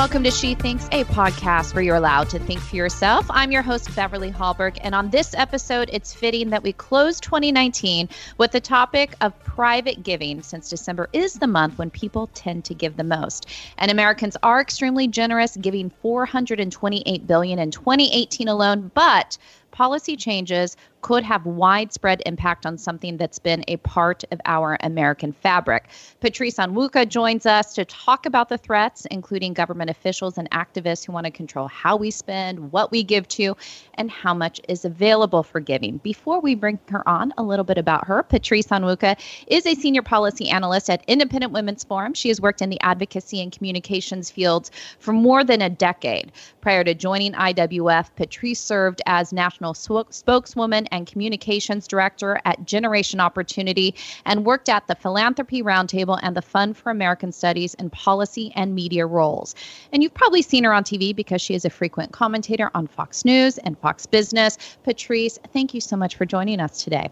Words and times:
welcome 0.00 0.24
to 0.24 0.30
She 0.30 0.54
Thinks, 0.54 0.86
a 0.92 1.04
podcast 1.04 1.74
where 1.74 1.82
you're 1.82 1.94
allowed 1.94 2.30
to 2.30 2.38
think 2.38 2.58
for 2.58 2.74
yourself. 2.74 3.26
I'm 3.28 3.52
your 3.52 3.60
host, 3.60 3.94
Beverly 3.94 4.32
Hallberg, 4.32 4.78
and 4.80 4.94
on 4.94 5.10
this 5.10 5.34
episode, 5.34 5.90
it's 5.92 6.14
fitting 6.14 6.48
that 6.48 6.62
we 6.62 6.72
close 6.72 7.20
2019 7.20 8.08
with 8.38 8.50
the 8.50 8.62
topic 8.62 9.14
of 9.20 9.38
private 9.44 10.02
giving, 10.02 10.40
since 10.40 10.70
December 10.70 11.10
is 11.12 11.34
the 11.34 11.46
month 11.46 11.76
when 11.76 11.90
people 11.90 12.28
tend 12.28 12.64
to 12.64 12.74
give 12.74 12.96
the 12.96 13.04
most. 13.04 13.46
And 13.76 13.90
Americans 13.90 14.38
are 14.42 14.58
extremely 14.58 15.06
generous, 15.06 15.54
giving 15.54 15.90
428 15.90 17.26
billion 17.26 17.58
in 17.58 17.70
2018 17.70 18.48
alone, 18.48 18.90
but 18.94 19.36
policy 19.70 20.16
changes 20.16 20.78
could 21.02 21.24
have 21.24 21.46
widespread 21.46 22.22
impact 22.26 22.66
on 22.66 22.78
something 22.78 23.16
that's 23.16 23.38
been 23.38 23.64
a 23.68 23.76
part 23.78 24.24
of 24.30 24.40
our 24.44 24.76
American 24.82 25.32
fabric. 25.32 25.88
Patrice 26.20 26.56
Onwuka 26.56 27.08
joins 27.08 27.46
us 27.46 27.74
to 27.74 27.84
talk 27.84 28.26
about 28.26 28.48
the 28.48 28.58
threats, 28.58 29.06
including 29.10 29.54
government 29.54 29.90
officials 29.90 30.38
and 30.38 30.50
activists 30.50 31.04
who 31.04 31.12
want 31.12 31.24
to 31.24 31.30
control 31.30 31.68
how 31.68 31.96
we 31.96 32.10
spend, 32.10 32.72
what 32.72 32.90
we 32.90 33.02
give 33.02 33.26
to, 33.28 33.56
and 33.94 34.10
how 34.10 34.34
much 34.34 34.60
is 34.68 34.84
available 34.84 35.42
for 35.42 35.60
giving. 35.60 35.98
Before 35.98 36.40
we 36.40 36.54
bring 36.54 36.78
her 36.90 37.06
on, 37.08 37.32
a 37.38 37.42
little 37.42 37.64
bit 37.64 37.78
about 37.78 38.06
her. 38.06 38.22
Patrice 38.22 38.66
Onwuka 38.66 39.18
is 39.46 39.66
a 39.66 39.74
senior 39.74 40.02
policy 40.02 40.48
analyst 40.48 40.90
at 40.90 41.04
Independent 41.06 41.52
Women's 41.52 41.84
Forum. 41.84 42.14
She 42.14 42.28
has 42.28 42.40
worked 42.40 42.62
in 42.62 42.70
the 42.70 42.80
advocacy 42.80 43.40
and 43.40 43.50
communications 43.50 44.30
fields 44.30 44.70
for 44.98 45.12
more 45.12 45.44
than 45.44 45.62
a 45.62 45.70
decade. 45.70 46.32
Prior 46.60 46.84
to 46.84 46.94
joining 46.94 47.32
IWF, 47.32 48.10
Patrice 48.16 48.60
served 48.60 49.02
as 49.06 49.32
national 49.32 49.74
spokeswoman 49.74 50.86
and 50.90 51.06
communications 51.06 51.86
director 51.86 52.40
at 52.44 52.64
Generation 52.64 53.20
Opportunity 53.20 53.94
and 54.24 54.44
worked 54.44 54.68
at 54.68 54.86
the 54.86 54.94
Philanthropy 54.94 55.62
Roundtable 55.62 56.18
and 56.22 56.36
the 56.36 56.42
Fund 56.42 56.76
for 56.76 56.90
American 56.90 57.32
Studies 57.32 57.74
in 57.74 57.90
policy 57.90 58.52
and 58.56 58.74
media 58.74 59.06
roles. 59.06 59.54
And 59.92 60.02
you've 60.02 60.14
probably 60.14 60.42
seen 60.42 60.64
her 60.64 60.72
on 60.72 60.84
TV 60.84 61.14
because 61.14 61.42
she 61.42 61.54
is 61.54 61.64
a 61.64 61.70
frequent 61.70 62.12
commentator 62.12 62.70
on 62.74 62.86
Fox 62.86 63.24
News 63.24 63.58
and 63.58 63.78
Fox 63.78 64.06
Business. 64.06 64.58
Patrice, 64.84 65.38
thank 65.52 65.74
you 65.74 65.80
so 65.80 65.96
much 65.96 66.16
for 66.16 66.26
joining 66.26 66.60
us 66.60 66.82
today. 66.82 67.08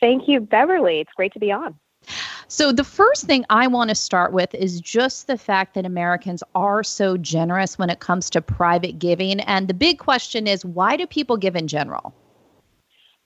Thank 0.00 0.28
you, 0.28 0.40
Beverly. 0.40 1.00
It's 1.00 1.12
great 1.12 1.32
to 1.34 1.38
be 1.38 1.52
on. 1.52 1.78
So, 2.48 2.72
the 2.72 2.84
first 2.84 3.26
thing 3.26 3.44
I 3.50 3.66
want 3.66 3.90
to 3.90 3.94
start 3.94 4.32
with 4.32 4.54
is 4.54 4.80
just 4.80 5.26
the 5.26 5.38
fact 5.38 5.74
that 5.74 5.86
Americans 5.86 6.42
are 6.54 6.82
so 6.82 7.16
generous 7.16 7.78
when 7.78 7.90
it 7.90 8.00
comes 8.00 8.30
to 8.30 8.40
private 8.40 8.98
giving. 8.98 9.40
And 9.40 9.68
the 9.68 9.74
big 9.74 9.98
question 9.98 10.46
is 10.46 10.64
why 10.64 10.96
do 10.96 11.06
people 11.06 11.36
give 11.36 11.54
in 11.54 11.68
general? 11.68 12.14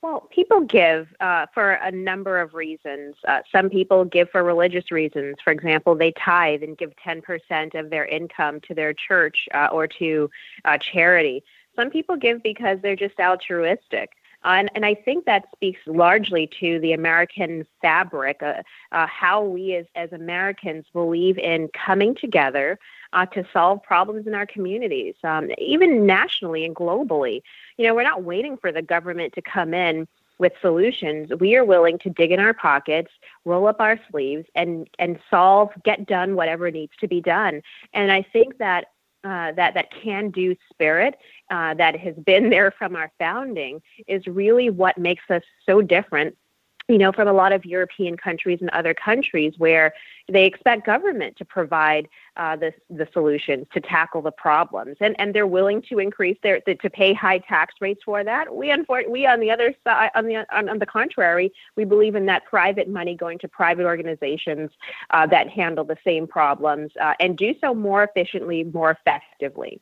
Well, 0.04 0.28
people 0.30 0.60
give 0.60 1.08
uh, 1.20 1.46
for 1.54 1.72
a 1.72 1.90
number 1.90 2.38
of 2.38 2.52
reasons. 2.52 3.16
Uh, 3.26 3.40
some 3.50 3.70
people 3.70 4.04
give 4.04 4.28
for 4.28 4.44
religious 4.44 4.92
reasons. 4.92 5.36
For 5.42 5.50
example, 5.50 5.94
they 5.94 6.12
tithe 6.22 6.62
and 6.62 6.76
give 6.76 6.92
10% 7.02 7.74
of 7.74 7.88
their 7.88 8.04
income 8.04 8.60
to 8.68 8.74
their 8.74 8.92
church 8.92 9.48
uh, 9.54 9.68
or 9.72 9.86
to 9.86 10.28
uh, 10.66 10.76
charity. 10.76 11.42
Some 11.74 11.88
people 11.88 12.16
give 12.16 12.42
because 12.42 12.80
they're 12.82 12.94
just 12.94 13.18
altruistic. 13.18 14.10
And, 14.44 14.70
and 14.74 14.84
I 14.84 14.94
think 14.94 15.24
that 15.24 15.48
speaks 15.52 15.80
largely 15.86 16.48
to 16.60 16.78
the 16.80 16.92
American 16.92 17.66
fabric, 17.80 18.42
uh, 18.42 18.62
uh, 18.92 19.06
how 19.06 19.42
we 19.42 19.74
as, 19.74 19.86
as 19.94 20.12
Americans 20.12 20.84
believe 20.92 21.38
in 21.38 21.68
coming 21.68 22.14
together 22.14 22.78
uh, 23.12 23.26
to 23.26 23.46
solve 23.52 23.82
problems 23.82 24.26
in 24.26 24.34
our 24.34 24.46
communities, 24.46 25.14
um, 25.24 25.50
even 25.58 26.06
nationally 26.06 26.64
and 26.64 26.76
globally. 26.76 27.42
You 27.78 27.86
know, 27.86 27.94
we're 27.94 28.02
not 28.02 28.24
waiting 28.24 28.56
for 28.56 28.70
the 28.70 28.82
government 28.82 29.32
to 29.34 29.42
come 29.42 29.72
in 29.72 30.06
with 30.38 30.52
solutions. 30.60 31.30
We 31.38 31.56
are 31.56 31.64
willing 31.64 31.98
to 32.00 32.10
dig 32.10 32.32
in 32.32 32.40
our 32.40 32.54
pockets, 32.54 33.10
roll 33.44 33.66
up 33.68 33.80
our 33.80 33.98
sleeves, 34.10 34.46
and 34.54 34.88
and 34.98 35.18
solve, 35.30 35.70
get 35.84 36.06
done 36.06 36.34
whatever 36.34 36.70
needs 36.70 36.92
to 37.00 37.08
be 37.08 37.20
done. 37.20 37.62
And 37.92 38.10
I 38.10 38.22
think 38.22 38.58
that 38.58 38.86
uh, 39.24 39.52
that 39.52 39.74
that 39.74 39.86
can 40.02 40.30
do 40.30 40.54
spirit 40.70 41.16
uh, 41.50 41.74
that 41.74 41.96
has 41.96 42.14
been 42.26 42.50
there 42.54 42.70
from 42.70 42.96
our 42.96 43.10
founding 43.18 43.80
is 44.06 44.26
really 44.26 44.70
what 44.70 44.98
makes 44.98 45.24
us 45.30 45.42
so 45.66 45.80
different 45.80 46.36
you 46.88 46.98
know, 46.98 47.12
from 47.12 47.28
a 47.28 47.32
lot 47.32 47.52
of 47.52 47.64
European 47.64 48.16
countries 48.16 48.58
and 48.60 48.68
other 48.70 48.92
countries 48.92 49.54
where 49.56 49.94
they 50.28 50.44
expect 50.44 50.84
government 50.84 51.36
to 51.36 51.44
provide 51.44 52.08
uh, 52.36 52.56
the, 52.56 52.72
the 52.90 53.08
solutions 53.12 53.66
to 53.72 53.80
tackle 53.80 54.20
the 54.20 54.30
problems, 54.30 54.96
and, 55.00 55.18
and 55.18 55.34
they're 55.34 55.46
willing 55.46 55.80
to 55.82 55.98
increase 55.98 56.36
their 56.42 56.60
to 56.60 56.90
pay 56.90 57.14
high 57.14 57.38
tax 57.38 57.74
rates 57.80 58.02
for 58.04 58.22
that. 58.22 58.54
We 58.54 58.74
we 59.08 59.26
on 59.26 59.40
the 59.40 59.50
other 59.50 59.74
side, 59.84 60.10
on 60.14 60.26
the 60.26 60.44
on, 60.54 60.68
on 60.68 60.78
the 60.78 60.86
contrary, 60.86 61.52
we 61.76 61.84
believe 61.84 62.16
in 62.16 62.26
that 62.26 62.44
private 62.44 62.88
money 62.88 63.14
going 63.14 63.38
to 63.40 63.48
private 63.48 63.86
organizations 63.86 64.70
uh, 65.10 65.26
that 65.28 65.48
handle 65.48 65.84
the 65.84 65.98
same 66.04 66.26
problems 66.26 66.90
uh, 67.00 67.14
and 67.20 67.36
do 67.36 67.54
so 67.60 67.74
more 67.74 68.04
efficiently, 68.04 68.64
more 68.64 68.90
effectively. 68.90 69.80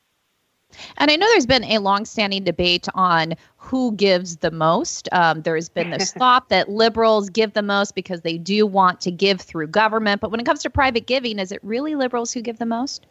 And 0.99 1.11
I 1.11 1.17
know 1.17 1.27
there's 1.31 1.47
been 1.47 1.65
a 1.65 1.79
long-standing 1.79 2.45
debate 2.45 2.89
on 2.95 3.35
who 3.57 3.93
gives 3.93 4.37
the 4.37 4.51
most. 4.51 5.09
Um, 5.13 5.43
there's 5.43 5.69
been 5.69 5.91
this 5.91 6.13
thought 6.19 6.49
that 6.49 6.69
liberals 6.69 7.31
give 7.31 7.53
the 7.53 7.63
most 7.63 7.95
because 7.95 8.23
they 8.23 8.39
do 8.39 8.67
want 8.67 9.01
to 9.03 9.11
give 9.11 9.41
through 9.41 9.69
government. 9.69 10.21
But 10.21 10.31
when 10.31 10.41
it 10.41 10.47
comes 10.47 10.63
to 10.63 10.71
private 10.71 11.07
giving, 11.07 11.39
is 11.39 11.53
it 11.53 11.61
really 11.63 11.95
liberals 11.95 12.33
who 12.33 12.43
give 12.43 12.59
the 12.59 12.67
most? 12.67 13.07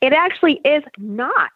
It 0.00 0.12
actually 0.12 0.60
is 0.64 0.82
not 0.98 1.50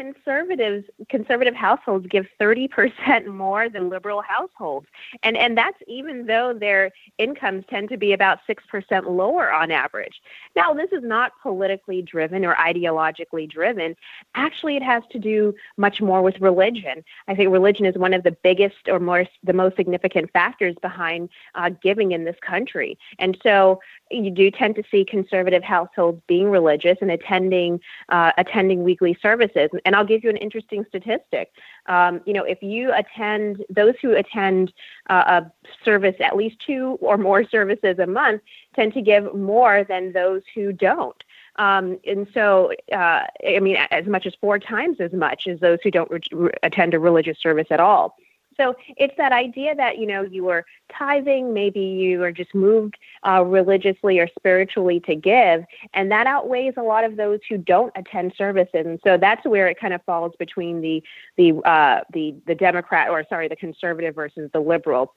conservatives 0.00 0.86
conservative 1.10 1.54
households 1.54 2.06
give 2.06 2.26
30% 2.40 3.26
more 3.26 3.68
than 3.68 3.90
liberal 3.90 4.22
households. 4.22 4.86
And 5.22 5.36
and 5.36 5.58
that's 5.58 5.76
even 5.86 6.24
though 6.26 6.54
their 6.58 6.90
incomes 7.18 7.64
tend 7.68 7.90
to 7.90 7.98
be 7.98 8.14
about 8.14 8.38
6% 8.48 9.06
lower 9.06 9.52
on 9.52 9.70
average. 9.70 10.22
Now 10.56 10.72
this 10.72 10.90
is 10.90 11.02
not 11.02 11.32
politically 11.42 12.00
driven 12.00 12.46
or 12.46 12.54
ideologically 12.54 13.50
driven. 13.50 13.94
Actually 14.34 14.76
it 14.76 14.82
has 14.82 15.02
to 15.12 15.18
do 15.18 15.54
much 15.76 16.00
more 16.00 16.22
with 16.22 16.40
religion. 16.40 17.04
I 17.28 17.34
think 17.34 17.50
religion 17.50 17.84
is 17.84 17.96
one 17.96 18.14
of 18.14 18.22
the 18.22 18.36
biggest 18.42 18.88
or 18.88 19.00
more 19.00 19.26
the 19.44 19.52
most 19.52 19.76
significant 19.76 20.30
factors 20.32 20.76
behind 20.80 21.28
uh, 21.54 21.70
giving 21.82 22.12
in 22.12 22.24
this 22.24 22.36
country. 22.40 22.98
And 23.18 23.36
so 23.42 23.80
you 24.10 24.30
do 24.30 24.50
tend 24.50 24.74
to 24.76 24.82
see 24.90 25.04
conservative 25.04 25.62
households 25.62 26.20
being 26.26 26.50
religious 26.50 26.98
and 27.00 27.10
attending 27.10 27.80
uh, 28.08 28.32
attending 28.38 28.82
weekly 28.82 29.16
services 29.22 29.70
and 29.84 29.96
I'll 29.96 30.04
give 30.04 30.24
you 30.24 30.30
an 30.30 30.36
interesting 30.36 30.84
statistic. 30.88 31.52
Um, 31.86 32.20
you 32.26 32.32
know, 32.32 32.44
if 32.44 32.62
you 32.62 32.92
attend, 32.92 33.64
those 33.68 33.94
who 34.00 34.12
attend 34.12 34.72
uh, 35.08 35.40
a 35.42 35.52
service, 35.84 36.16
at 36.20 36.36
least 36.36 36.56
two 36.64 36.98
or 37.00 37.16
more 37.16 37.44
services 37.44 37.98
a 37.98 38.06
month, 38.06 38.42
tend 38.74 38.94
to 38.94 39.02
give 39.02 39.34
more 39.34 39.84
than 39.84 40.12
those 40.12 40.42
who 40.54 40.72
don't. 40.72 41.22
Um, 41.56 41.98
and 42.06 42.26
so, 42.32 42.72
uh, 42.92 43.24
I 43.46 43.58
mean, 43.60 43.76
as 43.90 44.06
much 44.06 44.26
as 44.26 44.34
four 44.40 44.58
times 44.58 44.98
as 45.00 45.12
much 45.12 45.46
as 45.46 45.60
those 45.60 45.78
who 45.82 45.90
don't 45.90 46.10
re- 46.32 46.50
attend 46.62 46.94
a 46.94 46.98
religious 46.98 47.38
service 47.38 47.66
at 47.70 47.80
all. 47.80 48.16
So 48.56 48.74
it's 48.96 49.14
that 49.16 49.32
idea 49.32 49.74
that, 49.74 49.98
you 49.98 50.06
know, 50.06 50.22
you 50.22 50.44
were 50.44 50.64
tithing, 50.96 51.54
maybe 51.54 51.80
you 51.80 52.22
are 52.22 52.32
just 52.32 52.54
moved 52.54 52.96
uh, 53.26 53.44
religiously 53.44 54.18
or 54.18 54.28
spiritually 54.38 55.00
to 55.00 55.14
give, 55.14 55.64
and 55.94 56.10
that 56.10 56.26
outweighs 56.26 56.74
a 56.76 56.82
lot 56.82 57.04
of 57.04 57.16
those 57.16 57.40
who 57.48 57.58
don't 57.58 57.92
attend 57.96 58.34
services. 58.36 58.86
And 58.86 59.00
so 59.04 59.16
that's 59.16 59.44
where 59.46 59.68
it 59.68 59.78
kind 59.78 59.94
of 59.94 60.02
falls 60.04 60.32
between 60.38 60.80
the 60.80 61.02
the 61.36 61.52
uh, 61.64 62.00
the 62.12 62.34
the 62.46 62.54
Democrat 62.54 63.08
or 63.08 63.24
sorry, 63.28 63.48
the 63.48 63.56
conservative 63.56 64.14
versus 64.14 64.50
the 64.52 64.60
liberal 64.60 65.14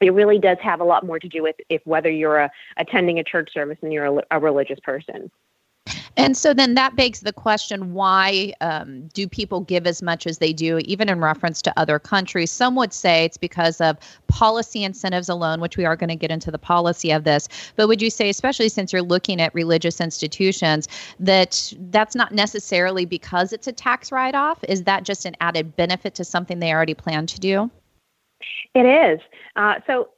it 0.00 0.12
really 0.12 0.38
does 0.38 0.58
have 0.60 0.80
a 0.80 0.84
lot 0.84 1.06
more 1.06 1.18
to 1.18 1.28
do 1.28 1.42
with 1.42 1.56
if 1.68 1.80
whether 1.84 2.10
you're 2.10 2.38
a, 2.38 2.50
attending 2.76 3.18
a 3.18 3.24
church 3.24 3.52
service 3.52 3.78
and 3.82 3.92
you're 3.92 4.18
a, 4.18 4.22
a 4.32 4.38
religious 4.40 4.78
person. 4.80 5.30
And 6.16 6.36
so 6.36 6.54
then 6.54 6.74
that 6.74 6.94
begs 6.94 7.20
the 7.20 7.32
question 7.32 7.92
why 7.92 8.52
um, 8.60 9.08
do 9.08 9.26
people 9.26 9.60
give 9.60 9.86
as 9.86 10.00
much 10.00 10.26
as 10.26 10.38
they 10.38 10.52
do, 10.52 10.78
even 10.78 11.08
in 11.08 11.20
reference 11.20 11.60
to 11.62 11.72
other 11.76 11.98
countries? 11.98 12.50
Some 12.50 12.76
would 12.76 12.92
say 12.92 13.24
it's 13.24 13.36
because 13.36 13.80
of 13.80 13.98
policy 14.28 14.84
incentives 14.84 15.28
alone, 15.28 15.60
which 15.60 15.76
we 15.76 15.84
are 15.84 15.96
going 15.96 16.08
to 16.10 16.16
get 16.16 16.30
into 16.30 16.50
the 16.50 16.58
policy 16.58 17.10
of 17.10 17.24
this. 17.24 17.48
But 17.76 17.88
would 17.88 18.00
you 18.00 18.10
say, 18.10 18.28
especially 18.28 18.68
since 18.68 18.92
you're 18.92 19.02
looking 19.02 19.40
at 19.40 19.54
religious 19.54 20.00
institutions, 20.00 20.88
that 21.18 21.72
that's 21.90 22.14
not 22.14 22.32
necessarily 22.32 23.06
because 23.06 23.52
it's 23.52 23.66
a 23.66 23.72
tax 23.72 24.12
write 24.12 24.34
off? 24.34 24.58
Is 24.68 24.84
that 24.84 25.02
just 25.02 25.24
an 25.24 25.34
added 25.40 25.74
benefit 25.76 26.14
to 26.16 26.24
something 26.24 26.60
they 26.60 26.72
already 26.72 26.94
plan 26.94 27.26
to 27.26 27.40
do? 27.40 27.70
It 28.74 28.86
is. 28.86 29.20
Uh, 29.56 29.76
so, 29.86 30.08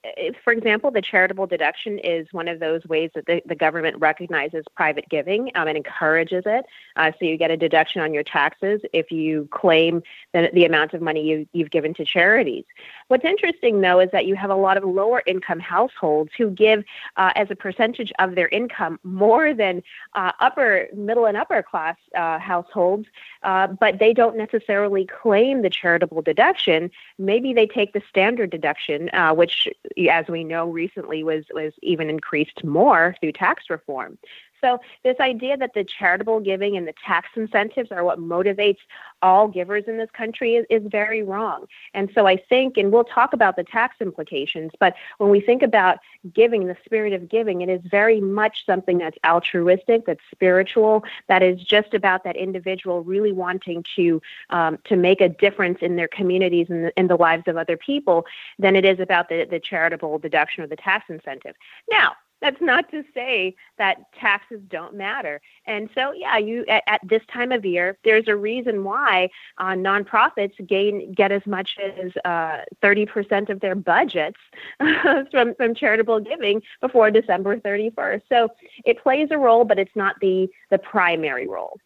for 0.42 0.52
example, 0.52 0.90
the 0.90 1.02
charitable 1.02 1.46
deduction 1.46 1.98
is 1.98 2.26
one 2.32 2.48
of 2.48 2.58
those 2.58 2.84
ways 2.86 3.10
that 3.14 3.26
the, 3.26 3.42
the 3.44 3.54
government 3.54 3.98
recognizes 3.98 4.64
private 4.74 5.08
giving 5.10 5.50
um, 5.54 5.68
and 5.68 5.76
encourages 5.76 6.44
it. 6.46 6.64
Uh, 6.96 7.12
so, 7.18 7.26
you 7.26 7.36
get 7.36 7.50
a 7.50 7.56
deduction 7.56 8.00
on 8.00 8.14
your 8.14 8.22
taxes 8.22 8.80
if 8.92 9.10
you 9.10 9.46
claim 9.50 10.02
the, 10.32 10.50
the 10.54 10.64
amount 10.64 10.94
of 10.94 11.02
money 11.02 11.22
you, 11.22 11.46
you've 11.52 11.70
given 11.70 11.92
to 11.94 12.04
charities. 12.04 12.64
What's 13.08 13.24
interesting, 13.24 13.80
though, 13.82 14.00
is 14.00 14.10
that 14.12 14.26
you 14.26 14.34
have 14.36 14.50
a 14.50 14.56
lot 14.56 14.76
of 14.76 14.84
lower 14.84 15.22
income 15.26 15.60
households 15.60 16.30
who 16.36 16.50
give, 16.50 16.84
uh, 17.16 17.32
as 17.36 17.48
a 17.50 17.56
percentage 17.56 18.12
of 18.18 18.34
their 18.34 18.48
income, 18.48 18.98
more 19.04 19.54
than 19.54 19.82
uh, 20.14 20.32
upper, 20.40 20.88
middle, 20.94 21.26
and 21.26 21.36
upper 21.36 21.62
class 21.62 21.96
uh, 22.16 22.38
households, 22.38 23.06
uh, 23.42 23.66
but 23.66 23.98
they 23.98 24.12
don't 24.12 24.36
necessarily 24.36 25.06
claim 25.06 25.62
the 25.62 25.70
charitable 25.70 26.22
deduction. 26.22 26.90
Maybe 27.18 27.52
they 27.52 27.66
take 27.66 27.92
the 27.92 28.02
standard 28.16 28.48
deduction, 28.48 29.10
uh, 29.12 29.34
which, 29.34 29.68
as 30.10 30.26
we 30.26 30.42
know, 30.42 30.70
recently 30.70 31.22
was 31.22 31.44
was 31.52 31.74
even 31.82 32.08
increased 32.08 32.64
more 32.64 33.14
through 33.20 33.32
tax 33.32 33.64
reform. 33.68 34.16
So, 34.60 34.78
this 35.02 35.16
idea 35.20 35.56
that 35.56 35.74
the 35.74 35.84
charitable 35.84 36.40
giving 36.40 36.76
and 36.76 36.86
the 36.86 36.94
tax 37.04 37.28
incentives 37.36 37.90
are 37.92 38.04
what 38.04 38.18
motivates 38.18 38.78
all 39.22 39.48
givers 39.48 39.84
in 39.86 39.98
this 39.98 40.10
country 40.10 40.56
is, 40.56 40.66
is 40.70 40.82
very 40.86 41.22
wrong. 41.22 41.66
And 41.94 42.10
so, 42.14 42.26
I 42.26 42.36
think, 42.36 42.76
and 42.76 42.92
we'll 42.92 43.04
talk 43.04 43.32
about 43.32 43.56
the 43.56 43.64
tax 43.64 43.96
implications, 44.00 44.72
but 44.78 44.94
when 45.18 45.30
we 45.30 45.40
think 45.40 45.62
about 45.62 45.98
giving, 46.32 46.66
the 46.66 46.76
spirit 46.84 47.12
of 47.12 47.28
giving, 47.28 47.60
it 47.60 47.68
is 47.68 47.80
very 47.84 48.20
much 48.20 48.64
something 48.66 48.98
that's 48.98 49.18
altruistic, 49.24 50.06
that's 50.06 50.20
spiritual, 50.30 51.04
that 51.28 51.42
is 51.42 51.62
just 51.62 51.94
about 51.94 52.24
that 52.24 52.36
individual 52.36 53.02
really 53.02 53.32
wanting 53.32 53.84
to 53.96 54.20
um, 54.50 54.78
to 54.84 54.96
make 54.96 55.20
a 55.20 55.28
difference 55.28 55.78
in 55.80 55.96
their 55.96 56.08
communities 56.08 56.66
and 56.70 56.92
in 56.96 57.06
the 57.06 57.16
lives 57.16 57.44
of 57.46 57.56
other 57.56 57.76
people 57.76 58.26
than 58.58 58.76
it 58.76 58.84
is 58.84 59.00
about 59.00 59.28
the, 59.28 59.46
the 59.48 59.60
charitable 59.60 60.18
deduction 60.18 60.64
or 60.64 60.66
the 60.66 60.76
tax 60.76 61.04
incentive. 61.08 61.54
Now, 61.90 62.12
that's 62.40 62.60
not 62.60 62.90
to 62.90 63.02
say 63.14 63.54
that 63.78 63.96
taxes 64.18 64.60
don't 64.68 64.94
matter. 64.94 65.40
And 65.66 65.88
so, 65.94 66.12
yeah, 66.12 66.38
you 66.38 66.64
at, 66.68 66.82
at 66.86 67.00
this 67.04 67.22
time 67.32 67.52
of 67.52 67.64
year, 67.64 67.98
there's 68.04 68.28
a 68.28 68.36
reason 68.36 68.84
why 68.84 69.30
uh, 69.58 69.70
nonprofits 69.72 70.54
gain 70.66 71.12
get 71.12 71.32
as 71.32 71.44
much 71.46 71.76
as 71.80 72.12
uh, 72.24 72.62
30% 72.82 73.48
of 73.48 73.60
their 73.60 73.74
budgets 73.74 74.38
from 75.30 75.54
from 75.54 75.74
charitable 75.74 76.20
giving 76.20 76.62
before 76.80 77.10
December 77.10 77.58
31st. 77.58 78.22
So 78.28 78.48
it 78.84 79.02
plays 79.02 79.28
a 79.30 79.38
role, 79.38 79.64
but 79.64 79.78
it's 79.78 79.96
not 79.96 80.16
the 80.20 80.48
the 80.70 80.78
primary 80.78 81.48
role. 81.48 81.78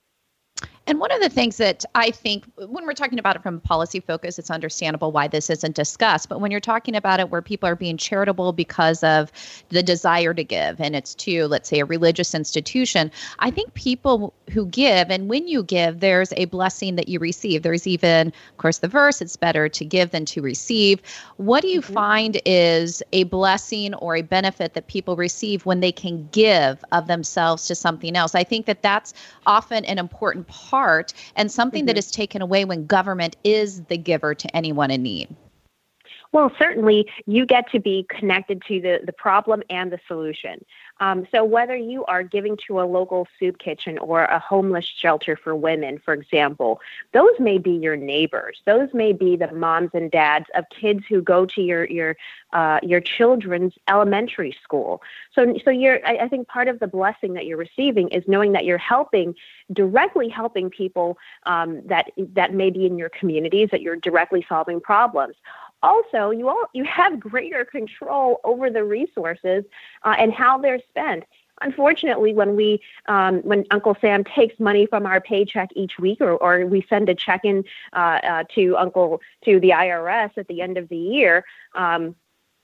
And 0.91 0.99
one 0.99 1.13
of 1.13 1.21
the 1.21 1.29
things 1.29 1.59
that 1.59 1.85
I 1.95 2.11
think 2.11 2.45
when 2.57 2.85
we're 2.85 2.95
talking 2.95 3.21
about 3.21 3.37
it 3.37 3.45
from 3.45 3.55
a 3.55 3.61
policy 3.61 4.01
focus, 4.01 4.41
it's 4.41 4.51
understandable 4.51 5.13
why 5.13 5.29
this 5.29 5.49
isn't 5.49 5.77
discussed. 5.77 6.29
But 6.29 6.41
when 6.41 6.51
you're 6.51 6.59
talking 6.59 6.97
about 6.97 7.21
it 7.21 7.31
where 7.31 7.43
people 7.43 7.69
are 7.69 7.77
being 7.77 7.97
charitable 7.97 8.53
because 8.53 9.05
of 9.05 9.31
the 9.69 9.85
desire 9.85 10.35
to 10.35 10.43
give, 10.43 10.81
and 10.81 10.97
it's 10.97 11.15
to, 11.15 11.47
let's 11.47 11.69
say, 11.69 11.79
a 11.79 11.85
religious 11.85 12.35
institution, 12.35 13.13
I 13.39 13.53
think 13.53 13.73
people 13.75 14.35
who 14.51 14.67
give, 14.67 15.13
and 15.13 15.29
when 15.29 15.47
you 15.47 15.63
give, 15.63 16.01
there's 16.01 16.33
a 16.37 16.47
blessing 16.47 16.97
that 16.97 17.09
you 17.09 17.21
receive. 17.21 17.63
There's 17.63 17.87
even, 17.87 18.27
of 18.27 18.57
course, 18.59 18.79
the 18.79 18.89
verse, 18.89 19.23
it's 19.23 19.37
better 19.37 19.69
to 19.69 19.85
give 19.85 20.11
than 20.11 20.25
to 20.25 20.43
receive. 20.43 21.01
What 21.37 21.63
do 21.63 21.69
you 21.69 21.83
mm-hmm. 21.83 21.95
find 21.95 22.41
is 22.45 23.01
a 23.13 23.23
blessing 23.25 23.95
or 23.95 24.17
a 24.17 24.23
benefit 24.23 24.75
that 24.75 24.89
people 24.89 25.15
receive 25.15 25.65
when 25.65 25.79
they 25.79 25.93
can 25.93 26.29
give 26.33 26.85
of 26.91 27.07
themselves 27.07 27.69
to 27.69 27.77
something 27.77 28.17
else? 28.17 28.35
I 28.35 28.43
think 28.43 28.67
that 28.67 28.83
that's 28.83 29.15
often 29.47 29.85
an 29.85 30.01
important 30.01 30.49
part 30.49 30.80
part 30.81 31.13
and 31.37 31.53
something 31.53 31.81
mm-hmm. 31.81 31.89
that 31.89 31.99
is 31.99 32.11
taken 32.11 32.41
away 32.41 32.65
when 32.65 32.87
government 32.87 33.37
is 33.45 33.83
the 33.85 33.99
giver 33.99 34.35
to 34.35 34.57
anyone 34.57 34.91
in 34.91 35.03
need? 35.03 35.29
Well, 36.33 36.53
certainly 36.59 37.11
you 37.27 37.45
get 37.45 37.71
to 37.73 37.81
be 37.81 38.07
connected 38.09 38.63
to 38.69 38.81
the, 38.81 39.01
the 39.05 39.13
problem 39.13 39.65
and 39.69 39.91
the 39.91 39.99
solution. 40.07 40.65
Um, 41.01 41.27
so, 41.33 41.43
whether 41.43 41.75
you 41.75 42.05
are 42.05 42.23
giving 42.23 42.57
to 42.69 42.81
a 42.81 42.83
local 42.83 43.27
soup 43.39 43.59
kitchen 43.59 43.99
or 43.99 44.25
a 44.25 44.39
homeless 44.39 44.85
shelter 44.85 45.35
for 45.35 45.57
women, 45.57 45.99
for 45.99 46.15
example, 46.15 46.81
those 47.13 47.33
may 47.41 47.59
be 47.59 47.73
your 47.73 47.97
neighbors. 47.97 48.61
Those 48.65 48.89
may 48.95 49.13
be 49.13 49.35
the 49.35 49.51
moms 49.53 49.91
and 49.93 50.11
dads 50.11 50.47
of 50.55 50.67
kids 50.69 51.05
who 51.09 51.21
go 51.21 51.47
to 51.47 51.63
your 51.63 51.85
your 51.87 52.17
uh, 52.53 52.79
your 52.83 53.01
children's 53.01 53.75
elementary 53.89 54.57
school. 54.63 55.03
So, 55.35 55.57
so 55.65 55.71
you're. 55.71 56.07
I, 56.07 56.19
I 56.19 56.29
think 56.29 56.47
part 56.47 56.69
of 56.69 56.79
the 56.79 56.87
blessing 56.87 57.35
that 57.35 57.47
you're 57.47 57.57
receiving 57.57 58.09
is 58.11 58.23
knowing 58.29 58.53
that 58.53 58.65
you're 58.65 58.79
helping 58.79 59.35
directly 59.73 60.29
helping 60.29 60.71
people 60.71 61.19
um, 61.47 61.83
that 61.87 62.13
that 62.17 62.55
may 62.55 62.71
be 62.71 62.87
in 62.87 62.99
your 62.99 63.09
communities 63.09 63.71
that 63.73 63.81
you're 63.81 63.97
directly 63.97 64.45
solving 64.49 64.81
problems 64.81 65.35
also 65.83 66.31
you 66.31 66.49
all 66.49 66.65
you 66.73 66.85
have 66.85 67.19
greater 67.19 67.65
control 67.65 68.41
over 68.45 68.71
the 68.71 68.85
resources 68.85 69.65
uh, 70.05 70.15
and 70.19 70.33
how 70.33 70.59
they're 70.59 70.81
spent 70.89 71.25
unfortunately 71.63 72.33
when 72.33 72.57
we 72.57 72.81
um, 73.07 73.41
when 73.43 73.65
uncle 73.71 73.97
sam 74.01 74.25
takes 74.25 74.59
money 74.61 74.87
from 74.87 75.07
our 75.07 75.21
paycheck 75.21 75.71
each 75.75 75.99
week 75.99 76.21
or, 76.21 76.33
or 76.33 76.67
we 76.67 76.85
send 76.89 77.09
a 77.09 77.15
check 77.15 77.41
in 77.45 77.65
uh, 77.93 78.21
uh, 78.23 78.45
to 78.55 78.77
uncle 78.77 79.21
to 79.45 79.61
the 79.61 79.71
irs 79.71 80.31
at 80.37 80.49
the 80.49 80.61
end 80.61 80.77
of 80.77 80.89
the 80.89 80.97
year 80.97 81.45
um, 81.75 82.15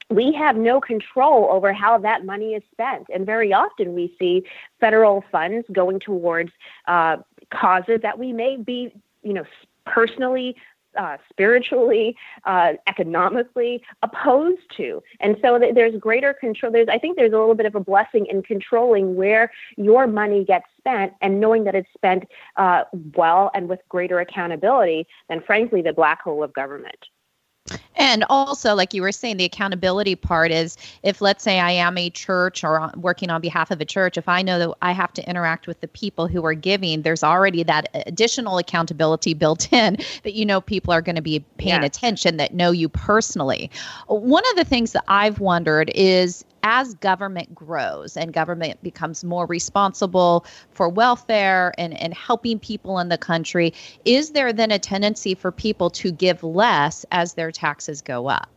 we 0.08 0.32
have 0.32 0.56
no 0.56 0.80
control 0.80 1.48
over 1.50 1.72
how 1.72 1.98
that 1.98 2.24
money 2.24 2.54
is 2.54 2.62
spent. 2.70 3.06
And 3.12 3.26
very 3.26 3.52
often 3.52 3.94
we 3.94 4.14
see 4.18 4.44
federal 4.78 5.24
funds 5.32 5.66
going 5.72 5.98
towards 5.98 6.52
uh, 6.86 7.18
causes 7.50 8.00
that 8.02 8.18
we 8.18 8.32
may 8.32 8.56
be, 8.56 8.94
you 9.22 9.32
know, 9.32 9.44
personally 9.84 10.56
uh, 10.96 11.16
spiritually, 11.30 12.16
uh, 12.44 12.74
economically 12.86 13.82
opposed 14.02 14.62
to. 14.76 15.02
And 15.20 15.36
so 15.42 15.58
th- 15.58 15.74
there's 15.74 15.96
greater 15.98 16.32
control. 16.34 16.72
There's, 16.72 16.88
I 16.88 16.98
think 16.98 17.16
there's 17.16 17.32
a 17.32 17.38
little 17.38 17.54
bit 17.54 17.66
of 17.66 17.74
a 17.74 17.80
blessing 17.80 18.26
in 18.26 18.42
controlling 18.42 19.16
where 19.16 19.50
your 19.76 20.06
money 20.06 20.44
gets 20.44 20.66
spent 20.78 21.12
and 21.20 21.40
knowing 21.40 21.64
that 21.64 21.74
it's 21.74 21.88
spent 21.94 22.24
uh, 22.56 22.84
well 23.14 23.50
and 23.54 23.68
with 23.68 23.80
greater 23.88 24.20
accountability 24.20 25.06
than, 25.28 25.40
frankly, 25.40 25.82
the 25.82 25.92
black 25.92 26.22
hole 26.22 26.42
of 26.42 26.52
government. 26.52 27.06
And 27.96 28.24
also, 28.28 28.74
like 28.74 28.94
you 28.94 29.02
were 29.02 29.12
saying, 29.12 29.38
the 29.38 29.44
accountability 29.44 30.14
part 30.14 30.50
is 30.50 30.76
if, 31.02 31.20
let's 31.20 31.42
say, 31.42 31.60
I 31.60 31.72
am 31.72 31.98
a 31.98 32.10
church 32.10 32.62
or 32.62 32.90
working 32.96 33.30
on 33.30 33.40
behalf 33.40 33.70
of 33.70 33.80
a 33.80 33.84
church, 33.84 34.16
if 34.16 34.28
I 34.28 34.42
know 34.42 34.58
that 34.58 34.74
I 34.82 34.92
have 34.92 35.12
to 35.14 35.28
interact 35.28 35.66
with 35.66 35.80
the 35.80 35.88
people 35.88 36.26
who 36.26 36.44
are 36.44 36.54
giving, 36.54 37.02
there's 37.02 37.24
already 37.24 37.62
that 37.64 37.88
additional 38.06 38.58
accountability 38.58 39.34
built 39.46 39.72
in 39.72 39.96
that 40.22 40.34
you 40.34 40.46
know 40.46 40.60
people 40.60 40.92
are 40.92 41.02
going 41.02 41.16
to 41.16 41.22
be 41.22 41.40
paying 41.58 41.80
yeah. 41.80 41.86
attention 41.86 42.36
that 42.36 42.54
know 42.54 42.70
you 42.70 42.88
personally. 42.88 43.70
One 44.06 44.44
of 44.50 44.56
the 44.56 44.64
things 44.64 44.92
that 44.92 45.04
I've 45.08 45.40
wondered 45.40 45.90
is 45.94 46.44
as 46.62 46.94
government 46.94 47.54
grows 47.54 48.16
and 48.16 48.32
government 48.32 48.82
becomes 48.82 49.24
more 49.24 49.46
responsible 49.46 50.44
for 50.70 50.88
welfare 50.88 51.72
and, 51.78 51.98
and 52.00 52.14
helping 52.14 52.58
people 52.58 52.98
in 52.98 53.08
the 53.08 53.18
country, 53.18 53.72
is 54.04 54.30
there 54.30 54.52
then 54.52 54.70
a 54.70 54.78
tendency 54.78 55.34
for 55.34 55.52
people 55.52 55.90
to 55.90 56.10
give 56.10 56.42
less 56.42 57.04
as 57.12 57.34
their 57.34 57.52
taxes 57.52 58.02
go 58.02 58.28
up? 58.28 58.50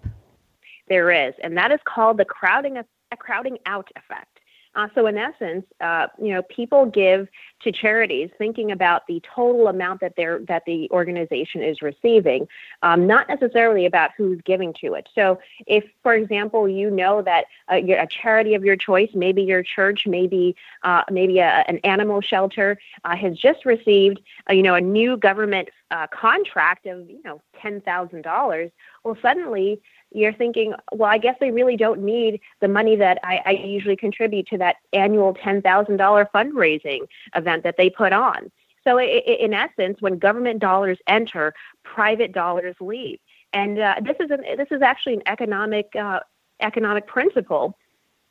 There 0.88 1.12
is, 1.12 1.36
and 1.44 1.56
that 1.57 1.72
is 1.72 1.80
called 1.86 2.18
the 2.18 2.25
crowding, 2.25 2.78
a 2.78 3.18
crowding 3.18 3.60
out 3.66 3.90
effect. 3.96 4.39
Uh, 4.75 4.88
so 4.94 5.07
in 5.07 5.18
essence, 5.18 5.66
uh, 5.81 6.07
you 6.21 6.31
know, 6.33 6.42
people 6.44 6.86
give 6.86 7.27
to 7.62 7.71
charities 7.71 8.30
thinking 8.38 8.71
about 8.71 9.07
the 9.07 9.21
total 9.36 9.68
amount 9.68 10.00
that 10.00 10.13
they're 10.16 10.39
that 10.48 10.63
the 10.66 10.89
organization 10.92 11.62
is 11.63 11.81
receiving, 11.81 12.47
um, 12.83 13.07
not 13.07 13.28
necessarily 13.28 13.85
about 13.85 14.11
who's 14.16 14.40
giving 14.45 14.73
to 14.73 14.94
it. 14.94 15.09
So 15.16 15.40
if, 15.66 15.83
for 16.04 16.14
example, 16.14 16.69
you 16.69 16.92
know 16.92 17.21
that 17.23 17.45
uh, 17.68 17.76
a 17.78 18.07
charity 18.07 18.54
of 18.54 18.64
your 18.64 18.76
choice, 18.76 19.09
maybe 19.14 19.42
your 19.42 19.64
church, 19.64 20.06
maybe 20.06 20.56
uh, 20.83 21.04
maybe 21.09 21.40
a, 21.40 21.66
an 21.68 21.80
animal 21.80 22.21
shelter, 22.21 22.78
uh, 23.04 23.16
has 23.16 23.38
just 23.38 23.66
received, 23.66 24.21
you 24.49 24.61
know, 24.61 24.76
a 24.76 24.81
new 24.81 25.18
government 25.18 25.69
contract 26.11 26.85
of 26.85 27.09
you 27.09 27.21
know 27.26 27.42
ten 27.59 27.81
thousand 27.81 28.21
dollars, 28.21 28.69
well, 29.04 29.18
suddenly 29.21 29.81
you're 30.11 30.33
thinking, 30.33 30.73
well, 30.92 31.09
I 31.09 31.18
guess 31.18 31.35
they 31.39 31.51
really 31.51 31.78
don't 31.78 32.01
need 32.01 32.42
the 32.61 32.68
money 32.68 32.95
that 32.95 33.19
I, 33.23 33.42
I 33.45 33.51
usually 33.51 33.95
contribute 33.95 34.47
to 34.47 34.57
that 34.57 34.78
annual 34.94 35.35
$10,000 35.35 35.61
fundraising 36.33 37.01
event 37.35 37.63
that 37.63 37.78
they 37.78 37.89
put 37.89 38.13
on. 38.13 38.51
So, 38.83 38.99
in 38.99 39.54
essence, 39.54 40.01
when 40.01 40.18
government 40.18 40.59
dollars 40.59 40.97
enter, 41.06 41.54
private 41.83 42.31
dollars 42.31 42.75
leave. 42.80 43.19
And 43.54 43.78
uh, 43.78 43.95
this 44.01 44.16
is 44.19 44.31
an, 44.31 44.42
this 44.57 44.69
is 44.71 44.81
actually 44.81 45.16
an 45.16 45.23
economic 45.25 45.94
uh, 45.95 46.21
economic 46.61 47.07
principle, 47.07 47.78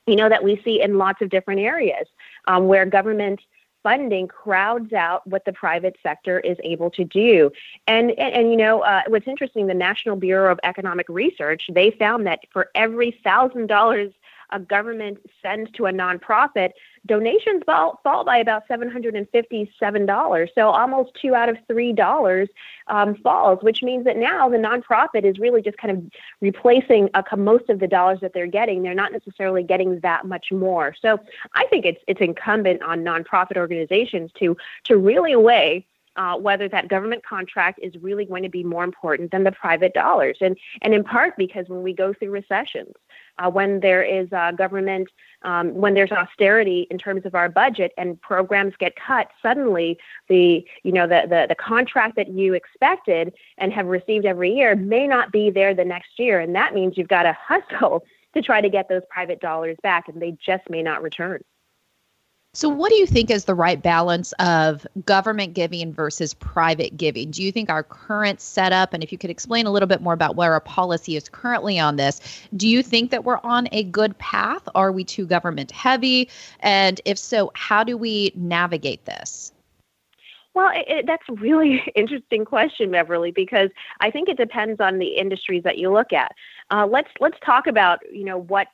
you 0.06 0.16
know, 0.16 0.28
that 0.28 0.42
we 0.42 0.60
see 0.64 0.80
in 0.80 0.98
lots 0.98 1.22
of 1.22 1.28
different 1.28 1.60
areas 1.60 2.06
um, 2.46 2.66
where 2.66 2.86
government 2.86 3.40
funding 3.82 4.28
crowds 4.28 4.92
out 4.92 5.26
what 5.26 5.44
the 5.44 5.52
private 5.52 5.96
sector 6.02 6.40
is 6.40 6.56
able 6.62 6.90
to 6.90 7.04
do. 7.04 7.50
And, 7.86 8.10
and, 8.12 8.34
and 8.34 8.50
you 8.50 8.56
know, 8.56 8.80
uh, 8.80 9.02
what's 9.08 9.28
interesting, 9.28 9.66
the 9.66 9.74
National 9.74 10.16
Bureau 10.16 10.52
of 10.52 10.60
Economic 10.62 11.08
Research, 11.08 11.68
they 11.72 11.90
found 11.92 12.26
that 12.26 12.40
for 12.52 12.70
every 12.74 13.18
$1,000 13.24 14.12
a 14.50 14.60
government 14.60 15.18
sends 15.42 15.70
to 15.72 15.86
a 15.86 15.92
nonprofit, 15.92 16.70
donations 17.08 17.62
fall, 17.66 18.00
fall 18.04 18.24
by 18.24 18.38
about 18.38 18.68
$757. 18.68 20.48
So 20.54 20.68
almost 20.68 21.10
two 21.20 21.34
out 21.34 21.48
of 21.48 21.56
three 21.66 21.92
dollars 21.92 22.48
um, 22.86 23.16
falls, 23.16 23.58
which 23.62 23.82
means 23.82 24.04
that 24.04 24.16
now 24.16 24.48
the 24.48 24.56
nonprofit 24.56 25.24
is 25.24 25.38
really 25.38 25.62
just 25.62 25.78
kind 25.78 25.96
of 25.96 26.04
replacing 26.40 27.10
uh, 27.14 27.22
most 27.36 27.68
of 27.68 27.80
the 27.80 27.88
dollars 27.88 28.20
that 28.20 28.32
they're 28.32 28.46
getting. 28.46 28.82
They're 28.82 28.94
not 28.94 29.12
necessarily 29.12 29.62
getting 29.64 29.98
that 30.00 30.26
much 30.26 30.52
more. 30.52 30.94
So 31.00 31.18
I 31.54 31.66
think 31.66 31.84
it's 31.84 32.02
it's 32.06 32.20
incumbent 32.20 32.82
on 32.82 33.00
nonprofit 33.00 33.56
organizations 33.56 34.30
to 34.38 34.56
to 34.84 34.96
really 34.96 35.34
weigh 35.34 35.86
uh, 36.18 36.36
whether 36.36 36.68
that 36.68 36.88
government 36.88 37.24
contract 37.24 37.78
is 37.80 37.94
really 38.02 38.24
going 38.24 38.42
to 38.42 38.48
be 38.48 38.64
more 38.64 38.82
important 38.82 39.30
than 39.30 39.44
the 39.44 39.52
private 39.52 39.94
dollars. 39.94 40.36
And, 40.40 40.58
and 40.82 40.92
in 40.92 41.04
part 41.04 41.36
because 41.38 41.68
when 41.68 41.82
we 41.82 41.94
go 41.94 42.12
through 42.12 42.30
recessions, 42.30 42.92
uh, 43.38 43.48
when 43.48 43.78
there 43.78 44.02
is 44.02 44.30
uh, 44.32 44.50
government, 44.50 45.08
um, 45.42 45.72
when 45.74 45.94
there's 45.94 46.10
austerity 46.10 46.88
in 46.90 46.98
terms 46.98 47.24
of 47.24 47.36
our 47.36 47.48
budget 47.48 47.92
and 47.96 48.20
programs 48.20 48.74
get 48.80 48.94
cut, 48.96 49.28
suddenly 49.40 49.96
the, 50.28 50.66
you 50.82 50.90
know, 50.90 51.06
the, 51.06 51.22
the, 51.28 51.46
the 51.48 51.54
contract 51.54 52.16
that 52.16 52.28
you 52.28 52.52
expected 52.52 53.32
and 53.56 53.72
have 53.72 53.86
received 53.86 54.26
every 54.26 54.52
year 54.52 54.74
may 54.74 55.06
not 55.06 55.30
be 55.30 55.50
there 55.50 55.72
the 55.72 55.84
next 55.84 56.18
year. 56.18 56.40
And 56.40 56.52
that 56.56 56.74
means 56.74 56.98
you've 56.98 57.06
got 57.06 57.22
to 57.22 57.36
hustle 57.48 58.04
to 58.34 58.42
try 58.42 58.60
to 58.60 58.68
get 58.68 58.88
those 58.88 59.02
private 59.08 59.40
dollars 59.40 59.76
back 59.84 60.08
and 60.08 60.20
they 60.20 60.36
just 60.44 60.68
may 60.68 60.82
not 60.82 61.00
return. 61.00 61.42
So, 62.58 62.68
what 62.68 62.90
do 62.90 62.96
you 62.96 63.06
think 63.06 63.30
is 63.30 63.44
the 63.44 63.54
right 63.54 63.80
balance 63.80 64.32
of 64.40 64.84
government 65.04 65.54
giving 65.54 65.92
versus 65.92 66.34
private 66.34 66.96
giving? 66.96 67.30
Do 67.30 67.40
you 67.40 67.52
think 67.52 67.70
our 67.70 67.84
current 67.84 68.40
setup, 68.40 68.92
and 68.92 69.00
if 69.00 69.12
you 69.12 69.16
could 69.16 69.30
explain 69.30 69.66
a 69.66 69.70
little 69.70 69.86
bit 69.86 70.02
more 70.02 70.12
about 70.12 70.34
where 70.34 70.54
our 70.54 70.60
policy 70.60 71.14
is 71.14 71.28
currently 71.28 71.78
on 71.78 71.94
this, 71.94 72.20
do 72.56 72.66
you 72.66 72.82
think 72.82 73.12
that 73.12 73.22
we're 73.22 73.38
on 73.44 73.68
a 73.70 73.84
good 73.84 74.18
path? 74.18 74.68
Are 74.74 74.90
we 74.90 75.04
too 75.04 75.24
government 75.24 75.70
heavy? 75.70 76.28
And 76.58 77.00
if 77.04 77.16
so, 77.16 77.52
how 77.54 77.84
do 77.84 77.96
we 77.96 78.32
navigate 78.34 79.04
this? 79.04 79.52
Well, 80.54 80.72
it, 80.74 80.84
it, 80.88 81.06
that's 81.06 81.28
a 81.28 81.34
really 81.34 81.84
interesting 81.94 82.44
question, 82.44 82.90
Beverly, 82.90 83.30
because 83.30 83.70
I 84.00 84.10
think 84.10 84.28
it 84.28 84.36
depends 84.36 84.80
on 84.80 84.98
the 84.98 85.16
industries 85.16 85.62
that 85.62 85.78
you 85.78 85.92
look 85.92 86.12
at. 86.12 86.32
Uh, 86.72 86.88
let's 86.90 87.10
let's 87.20 87.38
talk 87.46 87.68
about 87.68 88.00
you 88.12 88.24
know 88.24 88.38
what 88.38 88.66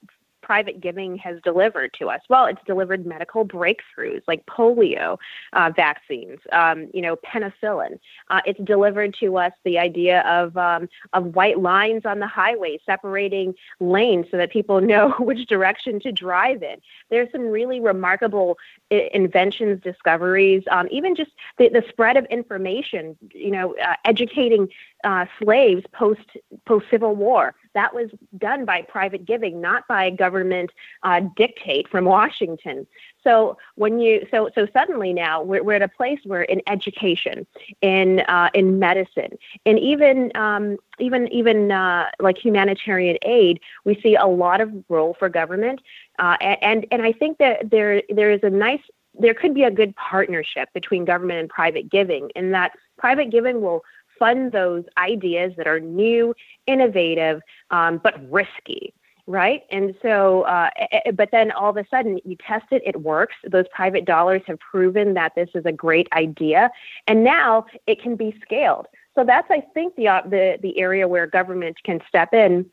private 0.45 0.81
giving 0.81 1.17
has 1.17 1.41
delivered 1.43 1.93
to 1.99 2.11
us? 2.11 2.21
Well, 2.29 2.45
it's 2.47 2.61
delivered 2.67 3.07
medical 3.07 3.45
breakthroughs 3.47 4.23
like 4.29 4.45
polio 4.47 5.19
uh, 5.55 5.73
vaccines, 5.75 6.39
um, 6.53 6.89
you 6.93 7.01
know, 7.01 7.17
penicillin. 7.17 7.99
Uh, 8.29 8.41
it's 8.45 8.61
delivered 8.61 9.15
to 9.21 9.39
us 9.39 9.53
the 9.65 9.79
idea 9.79 10.21
of 10.21 10.57
um, 10.57 10.89
of 11.15 11.35
white 11.35 11.61
lines 11.61 12.03
on 12.05 12.19
the 12.19 12.27
highway 12.27 12.79
separating 12.85 13.55
lanes 13.81 14.27
so 14.31 14.37
that 14.37 14.51
people 14.51 14.81
know 14.93 15.11
which 15.19 15.47
direction 15.47 15.99
to 16.01 16.13
drive 16.13 16.63
in. 16.63 16.77
There's 17.11 17.31
some 17.33 17.47
really 17.47 17.81
remarkable 17.81 18.59
I- 18.91 19.09
inventions, 19.15 19.81
discoveries, 19.83 20.63
um, 20.71 20.89
even 20.91 21.17
just 21.17 21.31
the, 21.59 21.71
the 21.71 21.85
spread 21.89 22.17
of 22.17 22.27
information. 22.27 23.17
You 23.33 23.51
know, 23.51 23.75
uh, 23.77 23.95
educating 24.05 24.69
uh, 25.05 25.27
slaves 25.43 25.85
post 25.93 26.37
post 26.67 26.87
Civil 26.91 27.17
War. 27.17 27.55
That 27.75 27.95
was 27.95 28.11
done 28.39 28.65
by 28.65 28.83
private 28.83 29.25
giving, 29.25 29.61
not 29.61 29.87
by 29.89 30.11
government 30.11 30.71
uh, 31.03 31.21
dictate 31.37 31.89
from 31.89 32.05
Washington. 32.05 32.87
So 33.23 33.59
when 33.75 33.99
you 33.99 34.27
so 34.31 34.51
so 34.55 34.67
suddenly 34.73 35.13
now 35.13 35.43
we're, 35.43 35.63
we're 35.63 35.75
at 35.75 35.83
a 35.83 35.89
place 35.89 36.21
where 36.25 36.43
in 36.43 36.63
education, 36.67 37.47
in 37.81 38.21
uh, 38.21 38.51
in 38.55 38.79
medicine, 38.79 39.39
and 39.67 39.79
even 39.79 40.31
um, 40.37 40.77
even 40.99 41.29
even 41.29 41.73
uh, 41.73 42.11
like 42.21 42.39
humanitarian 42.39 43.19
aid, 43.23 43.61
we 43.85 44.01
see 44.01 44.15
a 44.15 44.27
lot 44.27 44.61
of 44.61 44.71
role 44.89 45.17
for 45.19 45.29
government, 45.29 45.81
uh, 46.19 46.37
and 46.41 46.87
and 46.91 47.03
I 47.03 47.13
think 47.13 47.39
that 47.39 47.71
there 47.71 48.03
there 48.09 48.31
is 48.31 48.41
a 48.43 48.51
nice 48.51 48.83
there 49.19 49.35
could 49.35 49.55
be 49.55 49.63
a 49.63 49.71
good 49.71 49.95
partnership 49.97 50.69
between 50.75 51.05
government 51.05 51.41
and 51.41 51.49
private 51.49 51.89
giving 51.89 52.31
in 52.35 52.51
that 52.51 52.73
private 52.99 53.31
giving 53.31 53.61
will 53.61 53.85
fund 54.19 54.53
those 54.53 54.85
ideas 54.99 55.53
that 55.57 55.67
are 55.67 55.81
new, 55.81 56.35
innovative, 56.67 57.41
um, 57.71 58.01
but 58.03 58.15
risky 58.31 58.95
right? 59.27 59.63
And 59.71 59.95
so, 60.03 60.43
uh, 60.43 60.71
but 61.15 61.31
then 61.33 61.51
all 61.53 61.71
of 61.71 61.77
a 61.77 61.87
sudden 61.89 62.19
you 62.25 62.37
test 62.37 62.67
it, 62.71 62.83
it 62.85 63.01
works. 63.01 63.35
Those 63.49 63.65
private 63.73 64.05
dollars 64.05 64.43
have 64.47 64.59
proven 64.59 65.15
that 65.15 65.35
this 65.35 65.49
is 65.55 65.65
a 65.65 65.73
great 65.73 66.09
idea, 66.13 66.71
and 67.07 67.25
now 67.25 67.67
it 67.87 68.03
can 68.03 68.17
be 68.17 68.39
scaled. 68.43 68.87
So 69.15 69.25
that's, 69.25 69.51
I 69.51 69.63
think, 69.73 69.97
the 69.97 70.09
uh, 70.09 70.23
the 70.27 70.59
the 70.61 70.79
area 70.79 71.09
where 71.09 71.27
government 71.27 71.77
can 71.85 72.01
step 72.09 72.35
in 72.35 72.67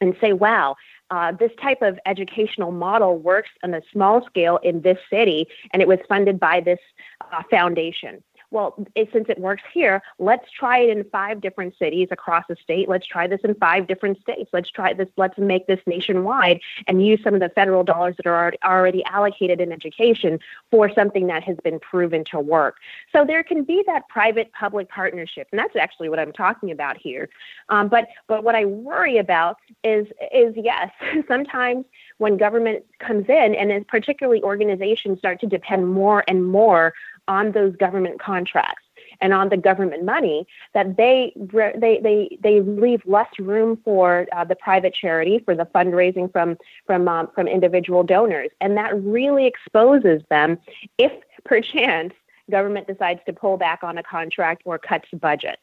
and 0.00 0.16
say, 0.20 0.32
"Wow." 0.32 0.76
Uh, 1.10 1.32
this 1.32 1.52
type 1.60 1.82
of 1.82 1.98
educational 2.06 2.72
model 2.72 3.18
works 3.18 3.50
on 3.62 3.74
a 3.74 3.82
small 3.92 4.24
scale 4.24 4.58
in 4.62 4.80
this 4.80 4.98
city, 5.10 5.46
and 5.72 5.80
it 5.82 5.86
was 5.86 5.98
funded 6.08 6.40
by 6.40 6.60
this 6.60 6.80
uh, 7.30 7.42
foundation 7.50 8.22
well, 8.54 8.86
it, 8.94 9.08
since 9.12 9.26
it 9.28 9.38
works 9.38 9.64
here, 9.72 10.00
let's 10.20 10.48
try 10.48 10.78
it 10.78 10.96
in 10.96 11.02
five 11.10 11.40
different 11.40 11.76
cities 11.76 12.06
across 12.12 12.44
the 12.48 12.54
state. 12.62 12.88
Let's 12.88 13.04
try 13.04 13.26
this 13.26 13.40
in 13.42 13.56
five 13.56 13.88
different 13.88 14.20
states. 14.20 14.48
Let's 14.52 14.70
try 14.70 14.94
this. 14.94 15.08
Let's 15.16 15.36
make 15.36 15.66
this 15.66 15.80
nationwide 15.86 16.60
and 16.86 17.04
use 17.04 17.20
some 17.24 17.34
of 17.34 17.40
the 17.40 17.48
federal 17.48 17.82
dollars 17.82 18.14
that 18.16 18.26
are 18.26 18.54
already 18.64 19.04
allocated 19.06 19.60
in 19.60 19.72
education 19.72 20.38
for 20.70 20.88
something 20.94 21.26
that 21.26 21.42
has 21.42 21.56
been 21.64 21.80
proven 21.80 22.24
to 22.30 22.38
work. 22.38 22.76
So 23.12 23.24
there 23.24 23.42
can 23.42 23.64
be 23.64 23.82
that 23.86 24.08
private-public 24.08 24.88
partnership, 24.88 25.48
and 25.50 25.58
that's 25.58 25.74
actually 25.74 26.08
what 26.08 26.20
I'm 26.20 26.32
talking 26.32 26.70
about 26.70 26.96
here. 26.96 27.28
Um, 27.70 27.88
but 27.88 28.06
but 28.28 28.44
what 28.44 28.54
I 28.54 28.66
worry 28.66 29.18
about 29.18 29.56
is 29.82 30.06
is 30.32 30.54
yes, 30.56 30.92
sometimes 31.28 31.86
when 32.18 32.36
government 32.36 32.84
comes 33.00 33.26
in, 33.28 33.54
and 33.54 33.86
particularly 33.88 34.42
organizations 34.42 35.18
start 35.18 35.40
to 35.40 35.46
depend 35.46 35.88
more 35.88 36.24
and 36.28 36.44
more 36.46 36.94
on 37.28 37.52
those 37.52 37.74
government 37.76 38.20
contracts 38.20 38.84
and 39.20 39.32
on 39.32 39.48
the 39.48 39.56
government 39.56 40.04
money 40.04 40.46
that 40.74 40.96
they 40.96 41.32
they 41.80 42.00
they 42.02 42.38
they 42.42 42.60
leave 42.60 43.02
less 43.06 43.28
room 43.38 43.78
for 43.84 44.26
uh, 44.32 44.44
the 44.44 44.56
private 44.56 44.94
charity 44.94 45.40
for 45.44 45.54
the 45.54 45.66
fundraising 45.66 46.30
from 46.32 46.56
from 46.86 47.08
um, 47.08 47.28
from 47.34 47.46
individual 47.48 48.02
donors. 48.02 48.50
And 48.60 48.76
that 48.76 48.94
really 49.02 49.46
exposes 49.46 50.22
them 50.30 50.58
if 50.98 51.12
perchance 51.44 52.12
government 52.50 52.86
decides 52.86 53.20
to 53.26 53.32
pull 53.32 53.56
back 53.56 53.82
on 53.82 53.98
a 53.98 54.02
contract 54.02 54.62
or 54.64 54.78
cuts 54.78 55.08
budgets 55.14 55.62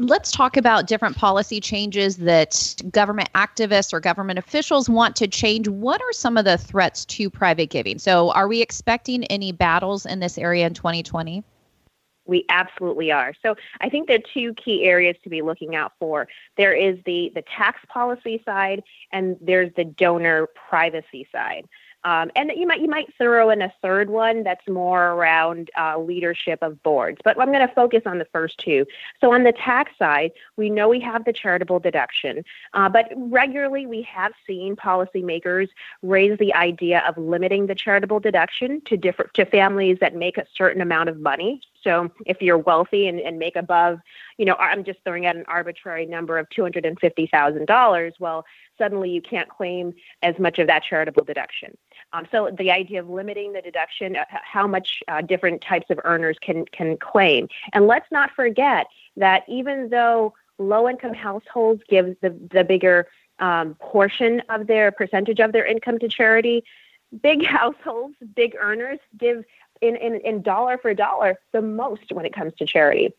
Let's 0.00 0.30
talk 0.30 0.56
about 0.56 0.86
different 0.86 1.16
policy 1.16 1.58
changes 1.58 2.18
that 2.18 2.76
government 2.92 3.32
activists 3.34 3.92
or 3.92 3.98
government 3.98 4.38
officials 4.38 4.88
want 4.88 5.16
to 5.16 5.26
change. 5.26 5.66
What 5.66 6.00
are 6.00 6.12
some 6.12 6.36
of 6.36 6.44
the 6.44 6.56
threats 6.56 7.04
to 7.06 7.28
private 7.28 7.70
giving? 7.70 7.98
So, 7.98 8.30
are 8.30 8.46
we 8.46 8.62
expecting 8.62 9.24
any 9.24 9.50
battles 9.50 10.06
in 10.06 10.20
this 10.20 10.38
area 10.38 10.68
in 10.68 10.74
2020? 10.74 11.42
We 12.26 12.44
absolutely 12.48 13.10
are. 13.10 13.32
So 13.42 13.56
I 13.80 13.88
think 13.88 14.06
there 14.06 14.18
are 14.18 14.32
two 14.34 14.54
key 14.54 14.84
areas 14.84 15.16
to 15.24 15.30
be 15.30 15.42
looking 15.42 15.74
out 15.74 15.94
for. 15.98 16.28
There 16.56 16.74
is 16.74 16.98
the 17.04 17.32
the 17.34 17.42
tax 17.56 17.80
policy 17.88 18.40
side, 18.44 18.84
and 19.10 19.36
there's 19.40 19.72
the 19.76 19.84
donor 19.84 20.46
privacy 20.68 21.26
side. 21.32 21.66
Um, 22.04 22.30
and 22.36 22.52
you 22.56 22.66
might 22.66 22.80
you 22.80 22.88
might 22.88 23.12
throw 23.16 23.50
in 23.50 23.62
a 23.62 23.72
third 23.82 24.10
one 24.10 24.44
that's 24.44 24.66
more 24.68 25.08
around 25.12 25.70
uh, 25.78 25.98
leadership 25.98 26.60
of 26.62 26.82
boards. 26.82 27.18
But 27.24 27.38
I'm 27.40 27.52
going 27.52 27.66
to 27.66 27.74
focus 27.74 28.02
on 28.06 28.18
the 28.18 28.24
first 28.26 28.58
two. 28.58 28.86
So 29.20 29.32
on 29.32 29.44
the 29.44 29.52
tax 29.52 29.92
side, 29.98 30.32
we 30.56 30.70
know 30.70 30.88
we 30.88 31.00
have 31.00 31.24
the 31.24 31.32
charitable 31.32 31.80
deduction, 31.80 32.44
uh, 32.74 32.88
but 32.88 33.12
regularly 33.16 33.86
we 33.86 34.02
have 34.02 34.32
seen 34.46 34.76
policymakers 34.76 35.68
raise 36.02 36.38
the 36.38 36.54
idea 36.54 37.02
of 37.06 37.18
limiting 37.18 37.66
the 37.66 37.74
charitable 37.74 38.20
deduction 38.20 38.80
to 38.82 38.96
different 38.96 39.34
to 39.34 39.44
families 39.44 39.98
that 40.00 40.14
make 40.14 40.38
a 40.38 40.46
certain 40.54 40.80
amount 40.80 41.08
of 41.08 41.18
money. 41.20 41.60
So 41.82 42.10
if 42.26 42.40
you're 42.40 42.58
wealthy 42.58 43.08
and, 43.08 43.20
and 43.20 43.38
make 43.38 43.56
above, 43.56 44.00
you 44.36 44.44
know, 44.44 44.54
I'm 44.54 44.84
just 44.84 44.98
throwing 45.04 45.26
out 45.26 45.36
an 45.36 45.44
arbitrary 45.48 46.06
number 46.06 46.38
of 46.38 46.48
$250,000, 46.50 48.12
well, 48.18 48.44
suddenly 48.76 49.10
you 49.10 49.20
can't 49.20 49.48
claim 49.48 49.94
as 50.22 50.38
much 50.38 50.58
of 50.58 50.66
that 50.68 50.82
charitable 50.84 51.24
deduction. 51.24 51.76
Um, 52.12 52.26
so 52.30 52.50
the 52.56 52.70
idea 52.70 53.00
of 53.00 53.08
limiting 53.08 53.52
the 53.52 53.60
deduction, 53.60 54.16
uh, 54.16 54.24
how 54.30 54.66
much 54.66 55.02
uh, 55.08 55.20
different 55.20 55.60
types 55.60 55.90
of 55.90 56.00
earners 56.04 56.36
can 56.40 56.64
can 56.66 56.96
claim, 56.96 57.48
and 57.72 57.86
let's 57.86 58.06
not 58.10 58.30
forget 58.34 58.86
that 59.16 59.42
even 59.48 59.90
though 59.90 60.32
low-income 60.58 61.14
households 61.14 61.82
give 61.88 62.16
the 62.22 62.30
the 62.50 62.64
bigger 62.64 63.08
um, 63.40 63.74
portion 63.74 64.42
of 64.48 64.66
their 64.66 64.90
percentage 64.90 65.40
of 65.40 65.52
their 65.52 65.66
income 65.66 65.98
to 65.98 66.08
charity, 66.08 66.64
big 67.22 67.44
households, 67.46 68.14
big 68.34 68.54
earners 68.58 68.98
give 69.18 69.44
in, 69.80 69.96
in, 69.96 70.20
in 70.20 70.42
dollar 70.42 70.78
for 70.78 70.94
dollar 70.94 71.38
the 71.52 71.62
most 71.62 72.12
when 72.12 72.26
it 72.26 72.34
comes 72.34 72.54
to 72.54 72.66
charity. 72.66 73.14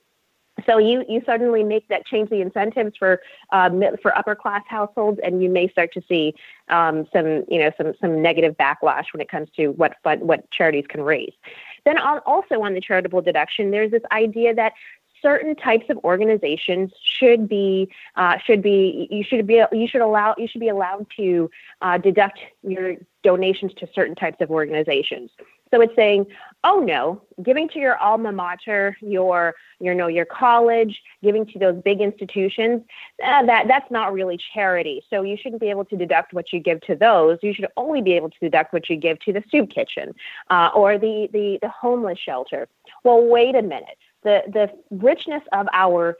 So 0.65 0.77
you 0.77 1.05
you 1.07 1.21
suddenly 1.25 1.63
make 1.63 1.87
that 1.87 2.05
change 2.05 2.29
the 2.29 2.41
incentives 2.41 2.97
for 2.97 3.21
um, 3.51 3.81
for 4.01 4.17
upper 4.17 4.35
class 4.35 4.63
households, 4.67 5.19
and 5.23 5.41
you 5.41 5.49
may 5.49 5.69
start 5.69 5.93
to 5.93 6.01
see 6.07 6.35
um, 6.67 7.07
some 7.13 7.45
you 7.47 7.59
know 7.59 7.71
some 7.77 7.93
some 8.01 8.21
negative 8.21 8.57
backlash 8.57 9.05
when 9.13 9.21
it 9.21 9.29
comes 9.29 9.49
to 9.55 9.69
what 9.69 9.95
fund, 10.03 10.21
what 10.21 10.49
charities 10.51 10.85
can 10.87 11.01
raise. 11.01 11.33
Then 11.85 11.97
also 11.97 12.61
on 12.61 12.73
the 12.73 12.81
charitable 12.81 13.21
deduction, 13.21 13.71
there's 13.71 13.91
this 13.91 14.03
idea 14.11 14.53
that 14.55 14.73
certain 15.21 15.55
types 15.55 15.85
of 15.89 15.97
organizations 16.03 16.91
should 17.03 17.47
be 17.47 17.89
uh, 18.15 18.37
should 18.37 18.61
be 18.61 19.07
you 19.09 19.23
should 19.23 19.45
be 19.47 19.63
you 19.71 19.87
should 19.87 20.01
allow 20.01 20.35
you 20.37 20.47
should 20.47 20.61
be 20.61 20.69
allowed 20.69 21.07
to 21.17 21.49
uh, 21.81 21.97
deduct 21.97 22.39
your 22.63 22.95
donations 23.23 23.73
to 23.75 23.87
certain 23.93 24.15
types 24.15 24.37
of 24.41 24.49
organizations. 24.49 25.29
So 25.71 25.81
it's 25.81 25.95
saying, 25.95 26.25
oh 26.63 26.79
no, 26.79 27.21
giving 27.43 27.69
to 27.69 27.79
your 27.79 27.97
alma 27.97 28.31
mater, 28.31 28.97
your 29.01 29.55
you 29.79 29.93
know 29.93 30.07
your 30.07 30.25
college, 30.25 31.01
giving 31.23 31.45
to 31.47 31.59
those 31.59 31.81
big 31.83 32.01
institutions, 32.01 32.81
uh, 33.23 33.45
that 33.45 33.67
that's 33.67 33.89
not 33.91 34.13
really 34.13 34.37
charity. 34.53 35.03
So 35.09 35.21
you 35.21 35.37
shouldn't 35.37 35.61
be 35.61 35.69
able 35.69 35.85
to 35.85 35.95
deduct 35.95 36.33
what 36.33 36.51
you 36.51 36.59
give 36.59 36.81
to 36.81 36.95
those. 36.95 37.37
You 37.41 37.53
should 37.53 37.67
only 37.77 38.01
be 38.01 38.13
able 38.13 38.29
to 38.29 38.39
deduct 38.41 38.73
what 38.73 38.89
you 38.89 38.97
give 38.97 39.19
to 39.21 39.33
the 39.33 39.43
soup 39.51 39.69
kitchen 39.69 40.13
uh, 40.49 40.71
or 40.73 40.97
the, 40.97 41.29
the 41.31 41.59
the 41.61 41.69
homeless 41.69 42.19
shelter. 42.19 42.67
Well, 43.03 43.25
wait 43.25 43.55
a 43.55 43.61
minute. 43.61 43.97
The 44.23 44.43
the 44.47 44.71
richness 44.91 45.43
of 45.53 45.67
our 45.71 46.17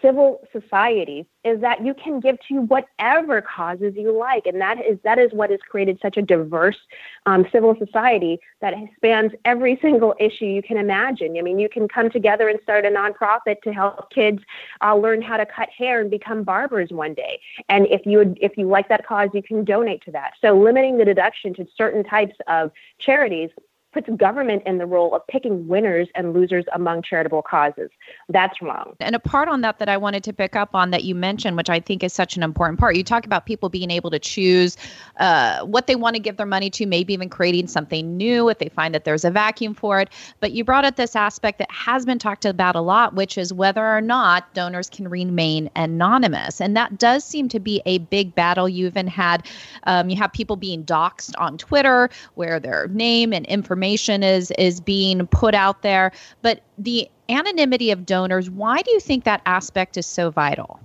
civil 0.00 0.40
society 0.50 1.26
is 1.44 1.60
that 1.60 1.84
you 1.84 1.92
can 1.94 2.18
give 2.18 2.38
to 2.48 2.60
whatever 2.62 3.42
causes 3.42 3.94
you 3.96 4.16
like. 4.16 4.46
And 4.46 4.60
that 4.60 4.78
is 4.78 4.98
that 5.04 5.18
is 5.18 5.32
what 5.32 5.50
has 5.50 5.60
created 5.68 5.98
such 6.00 6.16
a 6.16 6.22
diverse 6.22 6.78
um, 7.26 7.46
civil 7.52 7.76
society 7.78 8.40
that 8.60 8.74
spans 8.96 9.32
every 9.44 9.78
single 9.82 10.14
issue 10.18 10.46
you 10.46 10.62
can 10.62 10.78
imagine. 10.78 11.36
I 11.36 11.42
mean 11.42 11.58
you 11.58 11.68
can 11.68 11.86
come 11.86 12.10
together 12.10 12.48
and 12.48 12.58
start 12.62 12.86
a 12.86 12.88
nonprofit 12.88 13.60
to 13.62 13.72
help 13.72 14.10
kids 14.10 14.42
uh, 14.82 14.96
learn 14.96 15.20
how 15.20 15.36
to 15.36 15.44
cut 15.46 15.68
hair 15.68 16.00
and 16.00 16.10
become 16.10 16.44
barbers 16.44 16.90
one 16.90 17.12
day. 17.14 17.40
And 17.68 17.86
if 17.86 18.06
you 18.06 18.18
would, 18.18 18.38
if 18.40 18.56
you 18.56 18.66
like 18.66 18.88
that 18.88 19.06
cause 19.06 19.28
you 19.34 19.42
can 19.42 19.64
donate 19.64 20.02
to 20.04 20.12
that. 20.12 20.32
So 20.40 20.58
limiting 20.58 20.96
the 20.96 21.04
deduction 21.04 21.52
to 21.54 21.66
certain 21.76 22.04
types 22.04 22.36
of 22.46 22.70
charities 22.98 23.50
puts 23.94 24.08
government 24.16 24.62
in 24.66 24.78
the 24.78 24.84
role 24.84 25.14
of 25.14 25.24
picking 25.28 25.68
winners 25.68 26.08
and 26.16 26.34
losers 26.34 26.64
among 26.74 27.02
charitable 27.02 27.42
causes. 27.42 27.88
That's 28.28 28.60
wrong. 28.60 28.96
And 29.00 29.14
a 29.14 29.20
part 29.20 29.48
on 29.48 29.60
that 29.60 29.78
that 29.78 29.88
I 29.88 29.96
wanted 29.96 30.24
to 30.24 30.32
pick 30.32 30.56
up 30.56 30.74
on 30.74 30.90
that 30.90 31.04
you 31.04 31.14
mentioned, 31.14 31.56
which 31.56 31.70
I 31.70 31.78
think 31.78 32.02
is 32.02 32.12
such 32.12 32.36
an 32.36 32.42
important 32.42 32.80
part. 32.80 32.96
You 32.96 33.04
talk 33.04 33.24
about 33.24 33.46
people 33.46 33.68
being 33.68 33.92
able 33.92 34.10
to 34.10 34.18
choose 34.18 34.76
uh, 35.18 35.64
what 35.64 35.86
they 35.86 35.94
want 35.94 36.16
to 36.16 36.20
give 36.20 36.36
their 36.36 36.44
money 36.44 36.68
to, 36.70 36.86
maybe 36.86 37.14
even 37.14 37.28
creating 37.28 37.68
something 37.68 38.16
new 38.16 38.48
if 38.48 38.58
they 38.58 38.68
find 38.68 38.92
that 38.94 39.04
there's 39.04 39.24
a 39.24 39.30
vacuum 39.30 39.74
for 39.74 40.00
it. 40.00 40.10
But 40.40 40.52
you 40.52 40.64
brought 40.64 40.84
up 40.84 40.96
this 40.96 41.14
aspect 41.14 41.58
that 41.58 41.70
has 41.70 42.04
been 42.04 42.18
talked 42.18 42.44
about 42.44 42.74
a 42.74 42.80
lot, 42.80 43.14
which 43.14 43.38
is 43.38 43.52
whether 43.52 43.86
or 43.86 44.00
not 44.00 44.52
donors 44.54 44.90
can 44.90 45.06
remain 45.06 45.70
anonymous. 45.76 46.60
And 46.60 46.76
that 46.76 46.98
does 46.98 47.24
seem 47.24 47.48
to 47.50 47.60
be 47.60 47.80
a 47.86 47.98
big 47.98 48.34
battle. 48.34 48.68
You 48.68 48.86
even 48.86 49.06
had, 49.06 49.46
um, 49.84 50.10
you 50.10 50.16
have 50.16 50.32
people 50.32 50.56
being 50.56 50.84
doxxed 50.84 51.34
on 51.38 51.56
Twitter 51.58 52.10
where 52.34 52.58
their 52.58 52.88
name 52.88 53.32
and 53.32 53.46
information 53.46 53.83
is 53.84 54.50
is 54.52 54.80
being 54.80 55.26
put 55.26 55.54
out 55.54 55.82
there. 55.82 56.12
But 56.42 56.60
the 56.78 57.08
anonymity 57.28 57.90
of 57.90 58.06
donors, 58.06 58.50
why 58.50 58.82
do 58.82 58.90
you 58.90 59.00
think 59.00 59.24
that 59.24 59.42
aspect 59.46 59.96
is 59.96 60.06
so 60.06 60.30
vital? 60.30 60.80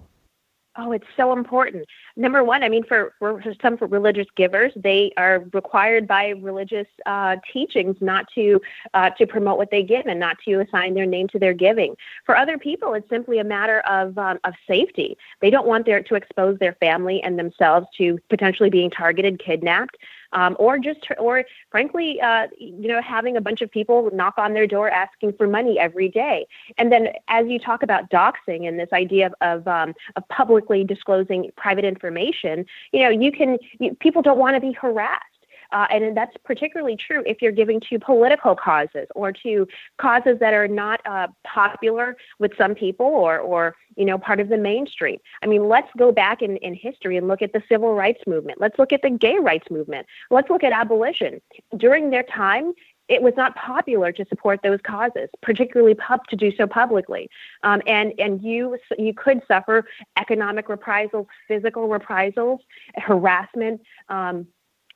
Oh, 0.82 0.94
it's 0.94 1.08
so 1.18 1.34
important. 1.34 1.86
Number 2.16 2.42
one, 2.42 2.64
I 2.64 2.70
mean, 2.70 2.86
for, 2.86 3.14
for, 3.20 3.42
for 3.42 3.54
some 3.62 3.76
for 3.76 3.88
religious 3.88 4.28
givers, 4.38 4.72
they 4.78 5.12
are 5.18 5.44
required 5.52 6.08
by 6.08 6.30
religious 6.30 6.88
uh, 7.06 7.36
teachings 7.52 7.98
not 8.00 8.28
to 8.36 8.62
uh, 8.94 9.10
to 9.12 9.28
promote 9.28 9.58
what 9.58 9.72
they 9.72 9.84
give 9.84 10.06
and 10.06 10.20
not 10.20 10.38
to 10.46 10.62
assign 10.62 10.94
their 10.94 11.06
name 11.06 11.28
to 11.30 11.40
their 11.40 11.54
giving. 11.54 11.96
For 12.26 12.38
other 12.38 12.58
people, 12.58 12.94
it's 12.94 13.10
simply 13.10 13.40
a 13.40 13.44
matter 13.44 13.82
of 13.82 14.18
um, 14.18 14.40
of 14.46 14.54
safety. 14.68 15.18
They 15.42 15.50
don't 15.50 15.68
want 15.68 15.86
their 15.86 16.02
to 16.02 16.16
expose 16.16 16.58
their 16.60 16.74
family 16.76 17.22
and 17.24 17.38
themselves 17.38 17.88
to 17.98 18.18
potentially 18.30 18.70
being 18.70 18.90
targeted, 18.90 19.44
kidnapped 19.44 19.98
um, 20.34 20.56
or 20.60 20.80
just, 20.80 21.06
or 21.18 21.44
frankly, 21.70 22.22
uh, 22.22 22.48
you 22.58 22.88
know, 22.88 23.02
having 23.02 23.36
a 23.36 23.42
bunch 23.42 23.62
of 23.62 23.70
people 23.70 24.10
knock 24.14 24.36
on 24.38 24.54
their 24.54 24.68
door 24.68 24.90
asking 24.90 25.34
for 25.34 25.48
money 25.48 25.78
every 25.78 26.08
day. 26.08 26.48
And 26.78 26.92
then, 26.92 27.10
as 27.28 27.48
you 27.48 27.60
talk 27.60 27.84
about 27.84 28.10
doxing 28.10 28.68
and 28.68 28.80
this 28.80 28.90
idea 28.94 29.28
of 29.28 29.34
of, 29.50 29.68
um, 29.68 29.94
of 30.16 30.28
publicly 30.30 30.84
disclosing 30.84 31.52
private 31.56 31.86
information, 31.86 32.66
you 32.92 33.02
know, 33.02 33.10
you 33.10 33.32
can 33.32 33.58
you, 33.80 33.96
people 33.96 34.22
don't 34.22 34.38
want 34.38 34.56
to 34.56 34.62
be 34.62 34.72
harassed. 34.72 35.26
Uh, 35.72 35.88
and 35.92 36.16
that's 36.16 36.36
particularly 36.44 36.96
true 36.96 37.24
if 37.26 37.42
you're 37.42 37.52
giving 37.52 37.80
to 37.80 38.00
political 38.00 38.56
causes 38.56 39.08
or 39.16 39.32
to 39.32 39.68
causes 39.98 40.38
that 40.40 40.54
are 40.54 40.68
not 40.68 41.00
uh, 41.06 41.28
popular 41.46 42.18
with 42.40 42.52
some 42.58 42.74
people 42.74 43.06
or, 43.06 43.40
or 43.40 43.76
you 43.96 44.06
know, 44.06 44.18
part 44.18 44.40
of 44.40 44.50
the 44.50 44.58
mainstream. 44.58 45.20
I 45.44 45.48
mean, 45.48 45.68
let's 45.68 45.90
go 45.98 46.12
back 46.12 46.42
in, 46.42 46.58
in 46.58 46.74
history 46.74 47.18
and 47.18 47.28
look 47.28 47.42
at 47.42 47.54
the 47.54 47.62
civil 47.70 47.94
rights 47.94 48.22
movement. 48.26 48.60
Let's 48.60 48.80
look 48.80 48.94
at 48.94 49.02
the 49.02 49.10
gay 49.10 49.38
rights 49.40 49.70
movement. 49.70 50.08
Let's 50.32 50.50
look 50.50 50.64
at 50.64 50.74
abolition. 50.74 51.42
During 51.78 52.10
their 52.10 52.24
time, 52.24 52.74
it 53.10 53.24
was 53.24 53.34
not 53.36 53.56
popular 53.56 54.12
to 54.12 54.26
support 54.30 54.62
those 54.62 54.80
causes, 54.84 55.30
particularly 55.42 55.96
pub 55.96 56.28
to 56.28 56.36
do 56.36 56.56
so 56.56 56.68
publicly. 56.68 57.28
Um, 57.64 57.82
and 57.88 58.14
and 58.20 58.42
you 58.42 58.78
you 58.98 59.14
could 59.14 59.42
suffer 59.48 59.86
economic 60.18 60.70
reprisals, 60.70 61.26
physical 61.48 61.88
reprisals, 61.88 62.62
harassment. 62.96 63.82
Um, 64.10 64.48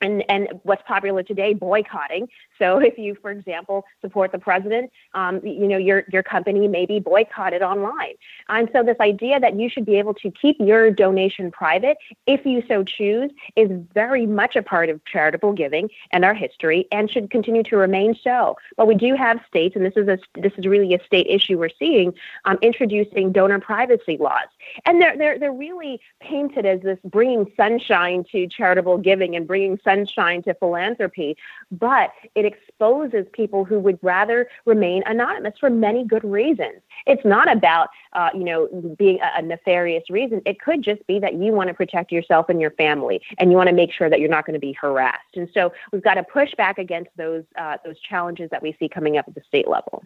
and, 0.04 0.24
and 0.30 0.50
what's 0.64 0.84
popular 0.86 1.24
today, 1.24 1.54
boycotting. 1.54 2.28
So 2.60 2.78
if 2.90 2.98
you, 2.98 3.16
for 3.22 3.32
example, 3.32 3.86
support 4.02 4.32
the 4.32 4.40
president, 4.40 4.92
um, 5.14 5.40
you 5.44 5.68
know 5.68 5.78
your 5.78 6.04
your 6.12 6.24
company 6.24 6.68
may 6.68 6.86
be 6.86 7.00
boycotted 7.00 7.62
online. 7.62 8.16
And 8.50 8.70
so 8.74 8.84
this 8.84 8.98
idea 9.00 9.40
that 9.40 9.60
you 9.60 9.70
should 9.70 9.86
be 9.86 9.98
able 9.98 10.14
to 10.16 10.30
keep 10.30 10.58
your 10.60 10.92
donation 10.92 11.52
private, 11.52 11.98
if 12.28 12.46
you 12.46 12.64
so 12.68 12.84
choose, 12.84 13.32
is 13.56 13.70
very 13.94 14.26
much 14.26 14.56
a 14.56 14.62
part 14.62 14.90
of 14.90 15.04
charitable 15.06 15.54
giving 15.54 15.90
and 16.12 16.26
our 16.26 16.34
history, 16.34 16.88
and 16.92 17.10
should 17.10 17.32
continue 17.32 17.64
to 17.64 17.78
remain 17.78 18.16
so. 18.22 18.58
But 18.78 18.88
we 18.88 18.96
do 18.96 19.16
have 19.16 19.40
states, 19.48 19.76
and 19.76 19.86
this 19.86 19.94
is 19.96 20.08
a 20.08 20.20
this 20.36 20.54
is 20.58 20.68
really 20.68 20.94
a 20.94 21.04
state 21.06 21.28
issue 21.28 21.58
we're 21.58 21.70
seeing, 21.80 22.14
um, 22.46 22.58
introducing 22.62 23.32
donor 23.32 23.60
privacy 23.60 24.18
laws, 24.20 24.50
and 24.86 25.02
they're 25.02 25.18
they're 25.18 25.40
they're 25.40 25.54
really 25.54 26.02
painted 26.20 26.66
as 26.66 26.82
this 26.82 27.00
bringing 27.06 27.52
sunshine 27.56 28.26
to 28.32 28.48
charitable 28.48 28.98
giving 28.98 29.36
and 29.36 29.48
bringing 29.48 29.80
sunshine 29.84 29.93
to 30.02 30.54
philanthropy, 30.62 31.36
but 31.72 32.12
it 32.36 32.46
exposes 32.46 33.26
people 33.34 33.66
who 33.66 33.80
would 33.80 34.00
rather 34.02 34.48
remain 34.66 35.04
anonymous 35.06 35.54
for 35.60 35.70
many 35.70 36.04
good 36.14 36.24
reasons. 36.24 36.82
It's 37.06 37.26
not 37.26 37.52
about, 37.52 37.90
uh, 38.14 38.30
you 38.34 38.44
know, 38.44 38.68
being 38.98 39.20
a, 39.22 39.40
a 39.40 39.42
nefarious 39.42 40.06
reason. 40.10 40.42
It 40.46 40.60
could 40.60 40.82
just 40.84 41.06
be 41.08 41.20
that 41.20 41.34
you 41.36 41.52
want 41.52 41.68
to 41.70 41.74
protect 41.74 42.12
yourself 42.12 42.50
and 42.50 42.60
your 42.60 42.72
family, 42.72 43.22
and 43.38 43.52
you 43.52 43.58
want 43.58 43.70
to 43.70 43.76
make 43.76 43.92
sure 43.92 44.10
that 44.10 44.20
you're 44.20 44.30
not 44.30 44.46
going 44.46 44.60
to 44.62 44.66
be 44.70 44.74
harassed. 44.74 45.36
And 45.36 45.50
so 45.54 45.74
we've 45.92 46.04
got 46.04 46.16
to 46.16 46.24
push 46.24 46.52
back 46.56 46.78
against 46.78 47.12
those 47.18 47.44
uh, 47.58 47.78
those 47.86 48.00
challenges 48.00 48.50
that 48.52 48.62
we 48.62 48.76
see 48.80 48.90
coming 48.90 49.18
up 49.18 49.26
at 49.28 49.36
the 49.36 49.42
state 49.48 49.68
level. 49.68 50.04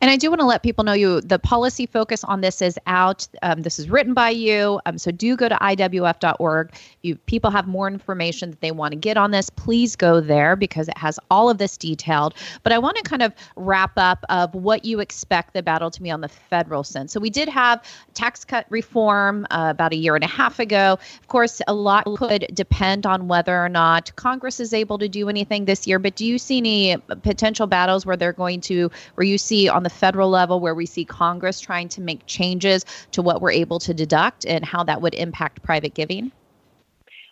And 0.00 0.10
I 0.10 0.16
do 0.16 0.30
want 0.30 0.40
to 0.40 0.46
let 0.46 0.62
people 0.62 0.82
know 0.82 0.94
you 0.94 1.20
the 1.20 1.38
policy 1.38 1.84
focus 1.84 2.24
on 2.24 2.40
this 2.40 2.62
is 2.62 2.78
out. 2.86 3.28
Um, 3.42 3.62
this 3.62 3.78
is 3.78 3.90
written 3.90 4.14
by 4.14 4.30
you. 4.30 4.80
Um, 4.86 4.96
so 4.96 5.10
do 5.10 5.36
go 5.36 5.48
to 5.48 5.54
IWF.org. 5.56 6.72
You 7.02 7.16
people 7.16 7.50
have 7.50 7.68
more 7.68 7.86
information 7.86 8.50
that 8.50 8.60
they 8.62 8.70
want 8.70 8.92
to 8.92 8.96
get 8.96 9.18
on 9.18 9.30
this, 9.30 9.50
please 9.50 9.96
go 9.96 10.20
there 10.20 10.56
because 10.56 10.88
it 10.88 10.96
has 10.96 11.18
all 11.30 11.50
of 11.50 11.58
this 11.58 11.76
detailed. 11.76 12.34
But 12.62 12.72
I 12.72 12.78
want 12.78 12.96
to 12.96 13.02
kind 13.02 13.22
of 13.22 13.34
wrap 13.56 13.92
up 13.96 14.24
of 14.30 14.54
what 14.54 14.86
you 14.86 15.00
expect 15.00 15.52
the 15.52 15.62
battle 15.62 15.90
to 15.90 16.02
be 16.02 16.10
on 16.10 16.22
the 16.22 16.28
federal 16.28 16.82
sense. 16.82 17.12
So 17.12 17.20
we 17.20 17.30
did 17.30 17.48
have 17.48 17.84
tax 18.14 18.44
cut 18.44 18.64
reform 18.70 19.46
uh, 19.50 19.68
about 19.70 19.92
a 19.92 19.96
year 19.96 20.14
and 20.14 20.24
a 20.24 20.28
half 20.28 20.58
ago. 20.58 20.98
Of 21.20 21.28
course, 21.28 21.60
a 21.68 21.74
lot 21.74 22.06
could 22.16 22.46
depend 22.54 23.04
on 23.04 23.28
whether 23.28 23.62
or 23.62 23.68
not 23.68 24.14
Congress 24.16 24.60
is 24.60 24.72
able 24.72 24.96
to 24.98 25.08
do 25.08 25.28
anything 25.28 25.66
this 25.66 25.86
year. 25.86 25.98
But 25.98 26.16
do 26.16 26.24
you 26.24 26.38
see 26.38 26.58
any 26.58 26.96
potential 27.22 27.66
battles 27.66 28.06
where 28.06 28.16
they're 28.16 28.32
going 28.32 28.62
to, 28.62 28.90
where 29.16 29.26
you 29.26 29.36
see 29.36 29.68
on 29.68 29.82
the 29.82 29.89
the 29.90 29.96
federal 29.96 30.30
level 30.30 30.60
where 30.60 30.74
we 30.74 30.86
see 30.86 31.04
Congress 31.04 31.60
trying 31.60 31.88
to 31.90 32.00
make 32.00 32.24
changes 32.26 32.84
to 33.12 33.22
what 33.22 33.42
we're 33.42 33.50
able 33.50 33.78
to 33.80 33.92
deduct 33.92 34.46
and 34.46 34.64
how 34.64 34.84
that 34.84 35.02
would 35.02 35.14
impact 35.14 35.62
private 35.62 35.94
giving? 35.94 36.32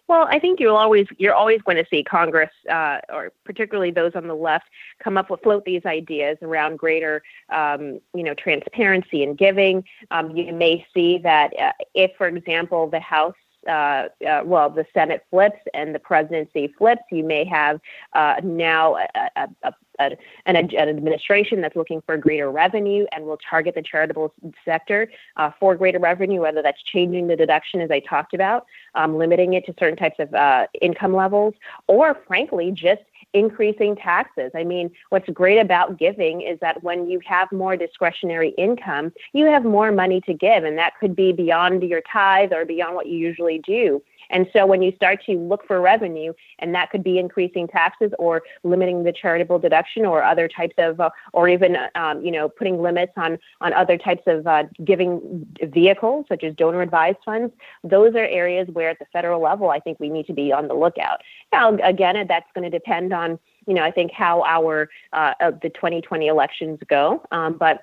Well, 0.08 0.26
I 0.30 0.38
think 0.38 0.58
you'll 0.58 0.76
always 0.76 1.06
you're 1.18 1.34
always 1.34 1.60
going 1.60 1.76
to 1.76 1.84
see 1.90 2.02
Congress, 2.02 2.50
uh, 2.70 3.00
or 3.10 3.30
particularly 3.44 3.90
those 3.90 4.12
on 4.14 4.26
the 4.26 4.34
left, 4.34 4.64
come 5.04 5.18
up 5.18 5.28
with 5.28 5.42
float 5.42 5.66
these 5.66 5.84
ideas 5.84 6.38
around 6.40 6.78
greater, 6.78 7.22
um, 7.50 8.00
you 8.14 8.22
know, 8.22 8.32
transparency 8.32 9.22
in 9.22 9.34
giving. 9.34 9.84
Um, 10.10 10.34
you 10.34 10.50
may 10.54 10.86
see 10.94 11.18
that 11.18 11.52
uh, 11.60 11.72
if, 11.92 12.12
for 12.16 12.26
example, 12.26 12.88
the 12.88 13.00
House 13.00 13.34
uh, 13.66 14.08
uh, 14.26 14.42
well, 14.44 14.70
the 14.70 14.86
Senate 14.94 15.26
flips 15.30 15.60
and 15.74 15.94
the 15.94 15.98
presidency 15.98 16.72
flips, 16.78 17.02
you 17.10 17.24
may 17.24 17.44
have 17.44 17.80
uh, 18.14 18.36
now 18.42 18.96
a, 18.96 19.06
a, 19.36 19.48
a, 19.64 19.74
an, 19.98 20.16
an, 20.46 20.88
administration 20.88 21.60
that's 21.60 21.76
looking 21.76 22.02
for 22.02 22.16
greater 22.16 22.50
revenue 22.50 23.06
and 23.12 23.24
will 23.24 23.38
target 23.38 23.74
the 23.74 23.82
charitable 23.82 24.32
sector 24.64 25.10
uh, 25.36 25.50
for 25.58 25.74
greater 25.76 25.98
revenue, 25.98 26.40
whether 26.40 26.62
that's 26.62 26.82
changing 26.82 27.26
the 27.26 27.36
deduction, 27.36 27.80
as 27.80 27.90
I 27.90 28.00
talked 28.00 28.34
about, 28.34 28.66
um, 28.94 29.16
limiting 29.16 29.54
it 29.54 29.66
to 29.66 29.74
certain 29.78 29.96
types 29.96 30.16
of 30.18 30.32
uh, 30.34 30.66
income 30.80 31.14
levels, 31.14 31.54
or 31.86 32.16
frankly, 32.26 32.72
just 32.72 33.02
increasing 33.34 33.94
taxes. 33.94 34.50
I 34.54 34.64
mean, 34.64 34.90
what's 35.10 35.28
great 35.30 35.58
about 35.58 35.98
giving 35.98 36.40
is 36.40 36.58
that 36.60 36.82
when 36.82 37.08
you 37.08 37.20
have 37.26 37.50
more 37.52 37.76
discretionary 37.76 38.50
income, 38.50 39.12
you 39.32 39.46
have 39.46 39.64
more 39.64 39.92
money 39.92 40.20
to 40.22 40.34
give, 40.34 40.64
and 40.64 40.78
that 40.78 40.94
could 40.98 41.14
be 41.14 41.32
beyond 41.32 41.82
your 41.82 42.00
tithe 42.10 42.52
or 42.52 42.64
beyond 42.64 42.94
what 42.94 43.06
you 43.06 43.18
usually 43.18 43.58
do. 43.58 44.02
And 44.30 44.48
so 44.52 44.66
when 44.66 44.82
you 44.82 44.92
start 44.96 45.24
to 45.26 45.38
look 45.38 45.66
for 45.66 45.80
revenue, 45.80 46.32
and 46.58 46.74
that 46.74 46.90
could 46.90 47.02
be 47.02 47.18
increasing 47.18 47.66
taxes 47.66 48.12
or 48.18 48.42
limiting 48.62 49.04
the 49.04 49.12
charitable 49.12 49.58
deduction 49.58 50.04
or 50.04 50.22
other 50.22 50.48
types 50.48 50.74
of, 50.78 51.00
uh, 51.00 51.10
or 51.32 51.48
even, 51.48 51.76
um, 51.94 52.22
you 52.22 52.30
know, 52.30 52.48
putting 52.48 52.80
limits 52.82 53.12
on, 53.16 53.38
on 53.60 53.72
other 53.72 53.96
types 53.96 54.22
of 54.26 54.46
uh, 54.46 54.64
giving 54.84 55.46
vehicles, 55.62 56.26
such 56.28 56.44
as 56.44 56.54
donor 56.54 56.82
advised 56.82 57.18
funds, 57.24 57.52
those 57.84 58.14
are 58.14 58.26
areas 58.26 58.68
where 58.72 58.90
at 58.90 58.98
the 58.98 59.06
federal 59.12 59.40
level, 59.40 59.70
I 59.70 59.80
think 59.80 59.98
we 60.00 60.08
need 60.08 60.26
to 60.26 60.32
be 60.32 60.52
on 60.52 60.68
the 60.68 60.74
lookout. 60.74 61.20
Now, 61.52 61.76
again, 61.78 62.24
that's 62.28 62.50
going 62.54 62.70
to 62.70 62.76
depend 62.78 63.12
on, 63.12 63.38
you 63.66 63.74
know, 63.74 63.82
I 63.82 63.90
think 63.90 64.12
how 64.12 64.42
our, 64.44 64.88
uh, 65.12 65.34
the 65.62 65.70
2020 65.70 66.26
elections 66.26 66.78
go. 66.88 67.22
Um, 67.30 67.56
but 67.58 67.82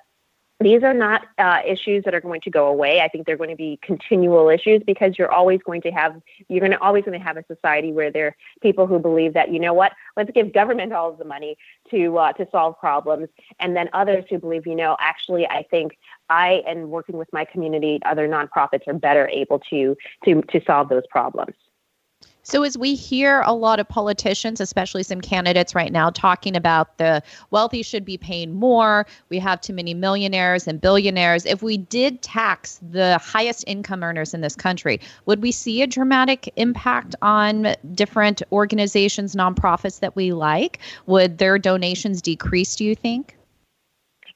these 0.60 0.82
are 0.82 0.94
not 0.94 1.26
uh, 1.36 1.60
issues 1.66 2.04
that 2.04 2.14
are 2.14 2.20
going 2.20 2.40
to 2.40 2.50
go 2.50 2.66
away. 2.66 3.00
I 3.02 3.08
think 3.08 3.26
they're 3.26 3.36
going 3.36 3.50
to 3.50 3.56
be 3.56 3.78
continual 3.82 4.48
issues 4.48 4.82
because 4.86 5.18
you're 5.18 5.30
always 5.30 5.60
going 5.62 5.82
to 5.82 5.90
have 5.90 6.20
you're 6.48 6.60
going 6.60 6.72
to 6.72 6.80
always 6.80 7.04
going 7.04 7.18
to 7.18 7.24
have 7.24 7.36
a 7.36 7.44
society 7.46 7.92
where 7.92 8.10
there 8.10 8.28
are 8.28 8.36
people 8.62 8.86
who 8.86 8.98
believe 8.98 9.34
that 9.34 9.52
you 9.52 9.58
know 9.58 9.74
what 9.74 9.92
let's 10.16 10.30
give 10.30 10.52
government 10.54 10.92
all 10.92 11.10
of 11.10 11.18
the 11.18 11.24
money 11.24 11.58
to 11.90 12.16
uh, 12.16 12.32
to 12.34 12.48
solve 12.50 12.78
problems, 12.78 13.28
and 13.60 13.76
then 13.76 13.90
others 13.92 14.24
who 14.30 14.38
believe 14.38 14.66
you 14.66 14.76
know 14.76 14.96
actually 14.98 15.46
I 15.46 15.64
think 15.70 15.98
I 16.30 16.62
and 16.66 16.90
working 16.90 17.18
with 17.18 17.30
my 17.32 17.44
community, 17.44 18.00
other 18.06 18.26
nonprofits 18.26 18.86
are 18.86 18.94
better 18.94 19.28
able 19.28 19.58
to 19.70 19.96
to 20.24 20.42
to 20.42 20.60
solve 20.64 20.88
those 20.88 21.06
problems. 21.10 21.54
So, 22.48 22.62
as 22.62 22.78
we 22.78 22.94
hear 22.94 23.40
a 23.40 23.52
lot 23.52 23.80
of 23.80 23.88
politicians, 23.88 24.60
especially 24.60 25.02
some 25.02 25.20
candidates 25.20 25.74
right 25.74 25.90
now, 25.90 26.10
talking 26.10 26.54
about 26.54 26.96
the 26.96 27.20
wealthy 27.50 27.82
should 27.82 28.04
be 28.04 28.16
paying 28.16 28.54
more, 28.54 29.04
we 29.30 29.40
have 29.40 29.60
too 29.60 29.72
many 29.72 29.94
millionaires 29.94 30.68
and 30.68 30.80
billionaires. 30.80 31.44
If 31.44 31.60
we 31.60 31.76
did 31.76 32.22
tax 32.22 32.78
the 32.88 33.18
highest 33.18 33.64
income 33.66 34.04
earners 34.04 34.32
in 34.32 34.42
this 34.42 34.54
country, 34.54 35.00
would 35.24 35.42
we 35.42 35.50
see 35.50 35.82
a 35.82 35.88
dramatic 35.88 36.52
impact 36.54 37.16
on 37.20 37.74
different 37.94 38.44
organizations, 38.52 39.34
nonprofits 39.34 39.98
that 39.98 40.14
we 40.14 40.32
like? 40.32 40.78
Would 41.06 41.38
their 41.38 41.58
donations 41.58 42.22
decrease, 42.22 42.76
do 42.76 42.84
you 42.84 42.94
think? 42.94 43.36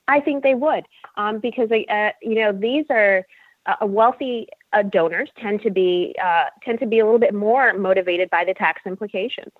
I 0.08 0.18
think 0.18 0.42
they 0.42 0.56
would, 0.56 0.82
um, 1.16 1.38
because 1.38 1.70
uh, 1.70 2.10
you 2.22 2.34
know 2.34 2.50
these 2.50 2.86
are 2.90 3.24
uh, 3.66 3.86
wealthy 3.86 4.48
uh, 4.72 4.82
donors 4.82 5.28
tend 5.40 5.60
to 5.62 5.70
be 5.70 6.14
uh, 6.22 6.44
tend 6.64 6.78
to 6.78 6.86
be 6.86 7.00
a 7.00 7.04
little 7.04 7.18
bit 7.18 7.34
more 7.34 7.74
motivated 7.74 8.30
by 8.30 8.44
the 8.44 8.54
tax 8.54 8.82
implications. 8.86 9.52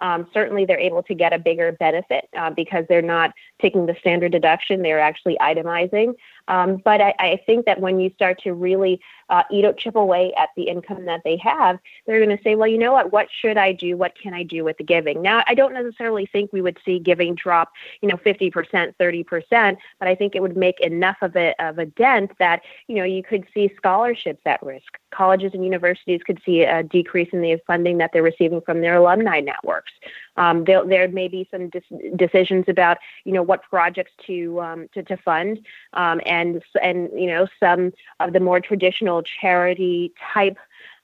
Um, 0.00 0.28
certainly, 0.32 0.64
they're 0.64 0.78
able 0.78 1.02
to 1.04 1.14
get 1.14 1.32
a 1.32 1.38
bigger 1.38 1.72
benefit 1.72 2.28
uh, 2.36 2.50
because 2.50 2.84
they're 2.88 3.02
not 3.02 3.32
taking 3.60 3.86
the 3.86 3.96
standard 4.00 4.32
deduction; 4.32 4.82
they're 4.82 5.00
actually 5.00 5.36
itemizing. 5.40 6.14
Um, 6.48 6.78
but 6.78 7.00
I, 7.00 7.14
I, 7.18 7.40
think 7.46 7.66
that 7.66 7.80
when 7.80 8.00
you 8.00 8.10
start 8.14 8.40
to 8.42 8.54
really 8.54 9.00
uh, 9.28 9.42
eat 9.50 9.66
up, 9.66 9.76
chip 9.76 9.96
away 9.96 10.32
at 10.38 10.48
the 10.56 10.64
income 10.64 11.04
that 11.04 11.20
they 11.22 11.36
have, 11.36 11.78
they're 12.06 12.24
going 12.24 12.36
to 12.36 12.42
say, 12.42 12.54
well, 12.54 12.66
you 12.66 12.78
know 12.78 12.92
what? 12.92 13.12
What 13.12 13.28
should 13.30 13.58
I 13.58 13.72
do? 13.72 13.96
What 13.96 14.18
can 14.18 14.32
I 14.32 14.42
do 14.42 14.64
with 14.64 14.78
the 14.78 14.84
giving? 14.84 15.20
Now, 15.20 15.44
I 15.46 15.54
don't 15.54 15.74
necessarily 15.74 16.26
think 16.26 16.52
we 16.52 16.62
would 16.62 16.78
see 16.84 16.98
giving 16.98 17.34
drop, 17.34 17.70
you 18.00 18.08
know, 18.08 18.16
50%, 18.16 18.94
30%, 18.98 19.76
but 19.98 20.08
I 20.08 20.14
think 20.14 20.34
it 20.34 20.40
would 20.40 20.56
make 20.56 20.80
enough 20.80 21.18
of 21.20 21.36
a, 21.36 21.54
of 21.58 21.78
a 21.78 21.86
dent 21.86 22.32
that, 22.38 22.62
you 22.86 22.96
know, 22.96 23.04
you 23.04 23.22
could 23.22 23.46
see 23.52 23.70
scholarships 23.76 24.40
at 24.46 24.62
risk. 24.62 24.98
Colleges 25.10 25.52
and 25.52 25.64
universities 25.64 26.22
could 26.24 26.40
see 26.44 26.62
a 26.62 26.82
decrease 26.82 27.28
in 27.32 27.42
the 27.42 27.60
funding 27.66 27.98
that 27.98 28.10
they're 28.12 28.22
receiving 28.22 28.62
from 28.62 28.80
their 28.80 28.96
alumni 28.96 29.40
networks. 29.40 29.92
Um, 30.38 30.64
there, 30.64 30.84
there 30.86 31.08
may 31.08 31.28
be 31.28 31.48
some 31.50 31.68
dis- 31.68 31.82
decisions 32.16 32.64
about, 32.68 32.98
you 33.24 33.32
know, 33.32 33.42
what 33.42 33.62
projects 33.64 34.12
to 34.26 34.60
um, 34.60 34.88
to, 34.94 35.02
to 35.02 35.16
fund, 35.16 35.60
um, 35.92 36.20
and 36.24 36.62
and 36.82 37.10
you 37.12 37.26
know, 37.26 37.46
some 37.60 37.92
of 38.20 38.32
the 38.32 38.40
more 38.40 38.60
traditional 38.60 39.22
charity 39.22 40.12
type 40.32 40.56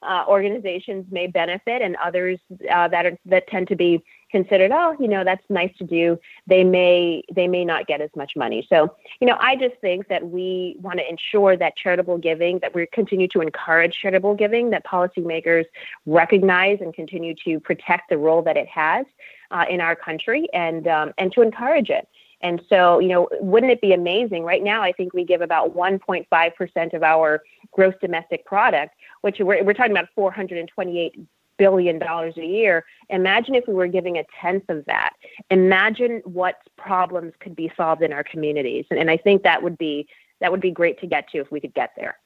uh, 0.07 0.25
organizations 0.27 1.05
may 1.11 1.27
benefit, 1.27 1.81
and 1.81 1.95
others 2.03 2.39
uh, 2.71 2.87
that 2.87 3.05
are 3.05 3.17
that 3.25 3.47
tend 3.47 3.67
to 3.69 3.75
be 3.75 4.03
considered, 4.31 4.71
oh, 4.73 4.95
you 4.99 5.07
know, 5.07 5.23
that's 5.23 5.43
nice 5.49 5.71
to 5.77 5.85
do. 5.85 6.19
They 6.47 6.63
may 6.63 7.23
they 7.33 7.47
may 7.47 7.63
not 7.63 7.87
get 7.87 8.01
as 8.01 8.09
much 8.15 8.33
money. 8.35 8.65
So, 8.69 8.95
you 9.19 9.27
know, 9.27 9.37
I 9.39 9.55
just 9.55 9.75
think 9.81 10.07
that 10.09 10.27
we 10.27 10.75
want 10.81 10.99
to 10.99 11.09
ensure 11.09 11.55
that 11.57 11.75
charitable 11.77 12.17
giving, 12.17 12.59
that 12.59 12.73
we 12.75 12.85
continue 12.87 13.27
to 13.29 13.41
encourage 13.41 13.95
charitable 13.95 14.35
giving, 14.35 14.71
that 14.71 14.85
policymakers 14.85 15.65
recognize 16.05 16.79
and 16.81 16.93
continue 16.93 17.33
to 17.45 17.59
protect 17.59 18.09
the 18.09 18.17
role 18.17 18.41
that 18.43 18.57
it 18.57 18.67
has 18.67 19.05
uh, 19.51 19.65
in 19.69 19.79
our 19.81 19.95
country, 19.95 20.47
and 20.53 20.87
um, 20.87 21.13
and 21.17 21.31
to 21.33 21.41
encourage 21.41 21.89
it. 21.89 22.07
And 22.41 22.61
so, 22.69 22.99
you 22.99 23.09
know, 23.09 23.27
wouldn't 23.39 23.71
it 23.71 23.81
be 23.81 23.93
amazing? 23.93 24.43
Right 24.43 24.63
now, 24.63 24.81
I 24.81 24.91
think 24.91 25.13
we 25.13 25.23
give 25.23 25.41
about 25.41 25.75
1.5% 25.75 26.93
of 26.93 27.03
our 27.03 27.41
gross 27.71 27.93
domestic 28.01 28.45
product, 28.45 28.95
which 29.21 29.37
we're, 29.39 29.63
we're 29.63 29.73
talking 29.73 29.91
about 29.91 30.09
428 30.15 31.15
billion 31.57 31.99
dollars 31.99 32.35
a 32.37 32.45
year. 32.45 32.85
Imagine 33.09 33.55
if 33.55 33.67
we 33.67 33.73
were 33.73 33.87
giving 33.87 34.17
a 34.17 34.25
tenth 34.41 34.69
of 34.69 34.85
that. 34.85 35.13
Imagine 35.49 36.21
what 36.25 36.55
problems 36.77 37.33
could 37.39 37.55
be 37.55 37.71
solved 37.77 38.01
in 38.01 38.11
our 38.11 38.23
communities. 38.23 38.85
And, 38.89 38.99
and 38.99 39.09
I 39.09 39.17
think 39.17 39.43
that 39.43 39.61
would 39.63 39.77
be 39.77 40.07
that 40.41 40.51
would 40.51 40.61
be 40.61 40.71
great 40.71 40.99
to 40.99 41.07
get 41.07 41.29
to 41.29 41.39
if 41.39 41.49
we 41.49 41.61
could 41.61 41.73
get 41.73 41.91
there. 41.95 42.17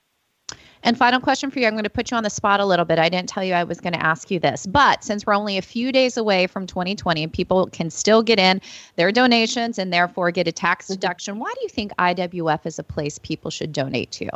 And 0.83 0.97
final 0.97 1.19
question 1.19 1.51
for 1.51 1.59
you. 1.59 1.67
I'm 1.67 1.73
going 1.73 1.83
to 1.83 1.89
put 1.89 2.09
you 2.09 2.17
on 2.17 2.23
the 2.23 2.29
spot 2.29 2.59
a 2.59 2.65
little 2.65 2.85
bit. 2.85 2.99
I 2.99 3.09
didn't 3.09 3.27
tell 3.27 3.43
you 3.43 3.53
I 3.53 3.63
was 3.63 3.81
going 3.81 3.93
to 3.93 4.03
ask 4.03 4.31
you 4.31 4.39
this, 4.39 4.65
but 4.65 5.03
since 5.03 5.25
we're 5.25 5.33
only 5.33 5.57
a 5.57 5.61
few 5.61 5.91
days 5.91 6.15
away 6.15 6.47
from 6.47 6.65
2020 6.65 7.23
and 7.23 7.33
people 7.33 7.67
can 7.67 7.89
still 7.89 8.23
get 8.23 8.39
in 8.39 8.61
their 8.95 9.11
donations 9.11 9.77
and 9.77 9.91
therefore 9.91 10.31
get 10.31 10.47
a 10.47 10.51
tax 10.51 10.85
mm-hmm. 10.85 10.93
deduction, 10.93 11.39
why 11.39 11.51
do 11.53 11.61
you 11.61 11.69
think 11.69 11.91
IWF 11.97 12.65
is 12.65 12.79
a 12.79 12.83
place 12.83 13.19
people 13.19 13.51
should 13.51 13.73
donate 13.73 14.11
to? 14.11 14.29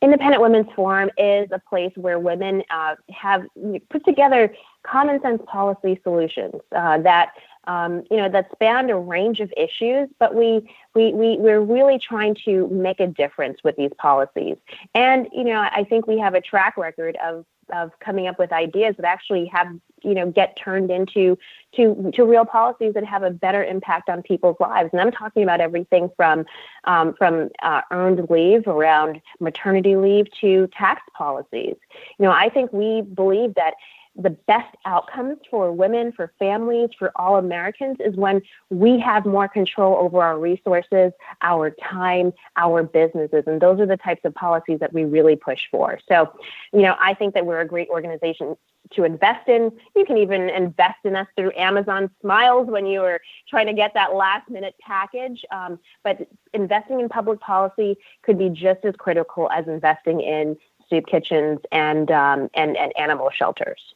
Independent 0.00 0.40
Women's 0.40 0.68
Forum 0.76 1.10
is 1.18 1.48
a 1.50 1.58
place 1.58 1.90
where 1.96 2.20
women 2.20 2.62
uh, 2.70 2.94
have 3.10 3.44
put 3.90 4.04
together 4.04 4.54
common 4.84 5.20
sense 5.22 5.42
policy 5.46 5.98
solutions 6.04 6.54
uh, 6.76 6.98
that 6.98 7.32
um, 7.68 8.02
you 8.10 8.16
know 8.16 8.28
that 8.28 8.50
span 8.52 8.90
a 8.90 8.98
range 8.98 9.40
of 9.40 9.52
issues, 9.56 10.08
but 10.18 10.34
we 10.34 10.68
we 10.94 11.12
we 11.12 11.36
we're 11.38 11.60
really 11.60 11.98
trying 11.98 12.34
to 12.46 12.66
make 12.68 12.98
a 12.98 13.06
difference 13.06 13.58
with 13.62 13.76
these 13.76 13.92
policies. 13.98 14.56
And 14.94 15.28
you 15.32 15.44
know, 15.44 15.60
I 15.60 15.84
think 15.84 16.06
we 16.06 16.18
have 16.18 16.34
a 16.34 16.40
track 16.40 16.76
record 16.76 17.16
of 17.24 17.44
of 17.72 17.90
coming 18.00 18.26
up 18.26 18.38
with 18.38 18.52
ideas 18.52 18.94
that 18.96 19.06
actually 19.06 19.46
have 19.46 19.68
you 20.02 20.14
know 20.14 20.30
get 20.30 20.56
turned 20.56 20.90
into 20.90 21.36
to 21.74 22.10
to 22.14 22.24
real 22.24 22.44
policies 22.44 22.94
that 22.94 23.04
have 23.04 23.22
a 23.22 23.30
better 23.30 23.62
impact 23.64 24.08
on 24.08 24.22
people's 24.22 24.56
lives 24.60 24.88
and 24.92 25.00
i'm 25.00 25.10
talking 25.10 25.42
about 25.42 25.60
everything 25.60 26.08
from 26.16 26.44
um, 26.84 27.14
from 27.14 27.50
uh, 27.62 27.82
earned 27.90 28.26
leave 28.30 28.66
around 28.66 29.20
maternity 29.40 29.96
leave 29.96 30.26
to 30.40 30.68
tax 30.68 31.02
policies 31.14 31.74
you 32.18 32.24
know 32.24 32.30
i 32.30 32.48
think 32.48 32.72
we 32.72 33.02
believe 33.02 33.54
that 33.54 33.74
the 34.18 34.30
best 34.30 34.76
outcomes 34.84 35.38
for 35.48 35.70
women, 35.72 36.12
for 36.12 36.32
families, 36.38 36.90
for 36.98 37.12
all 37.16 37.36
Americans 37.36 37.96
is 38.00 38.16
when 38.16 38.42
we 38.68 38.98
have 38.98 39.24
more 39.24 39.48
control 39.48 39.96
over 39.96 40.20
our 40.20 40.38
resources, 40.38 41.12
our 41.40 41.70
time, 41.70 42.32
our 42.56 42.82
businesses. 42.82 43.44
And 43.46 43.60
those 43.60 43.78
are 43.78 43.86
the 43.86 43.96
types 43.96 44.22
of 44.24 44.34
policies 44.34 44.80
that 44.80 44.92
we 44.92 45.04
really 45.04 45.36
push 45.36 45.60
for. 45.70 46.00
So, 46.08 46.32
you 46.72 46.82
know, 46.82 46.96
I 47.00 47.14
think 47.14 47.34
that 47.34 47.46
we're 47.46 47.60
a 47.60 47.66
great 47.66 47.88
organization 47.90 48.56
to 48.94 49.04
invest 49.04 49.48
in. 49.48 49.70
You 49.94 50.04
can 50.04 50.16
even 50.16 50.48
invest 50.48 50.98
in 51.04 51.14
us 51.14 51.26
through 51.36 51.52
Amazon 51.56 52.10
Smiles 52.20 52.68
when 52.68 52.86
you 52.86 53.02
are 53.02 53.20
trying 53.48 53.66
to 53.66 53.74
get 53.74 53.94
that 53.94 54.14
last 54.14 54.50
minute 54.50 54.74
package. 54.80 55.44
Um, 55.52 55.78
but 56.02 56.26
investing 56.54 57.00
in 57.00 57.08
public 57.08 57.38
policy 57.40 57.96
could 58.22 58.38
be 58.38 58.48
just 58.48 58.84
as 58.84 58.94
critical 58.96 59.48
as 59.50 59.68
investing 59.68 60.20
in 60.20 60.56
soup 60.90 61.06
kitchens 61.06 61.60
and, 61.70 62.10
um, 62.10 62.48
and, 62.54 62.76
and 62.76 62.92
animal 62.96 63.30
shelters. 63.30 63.94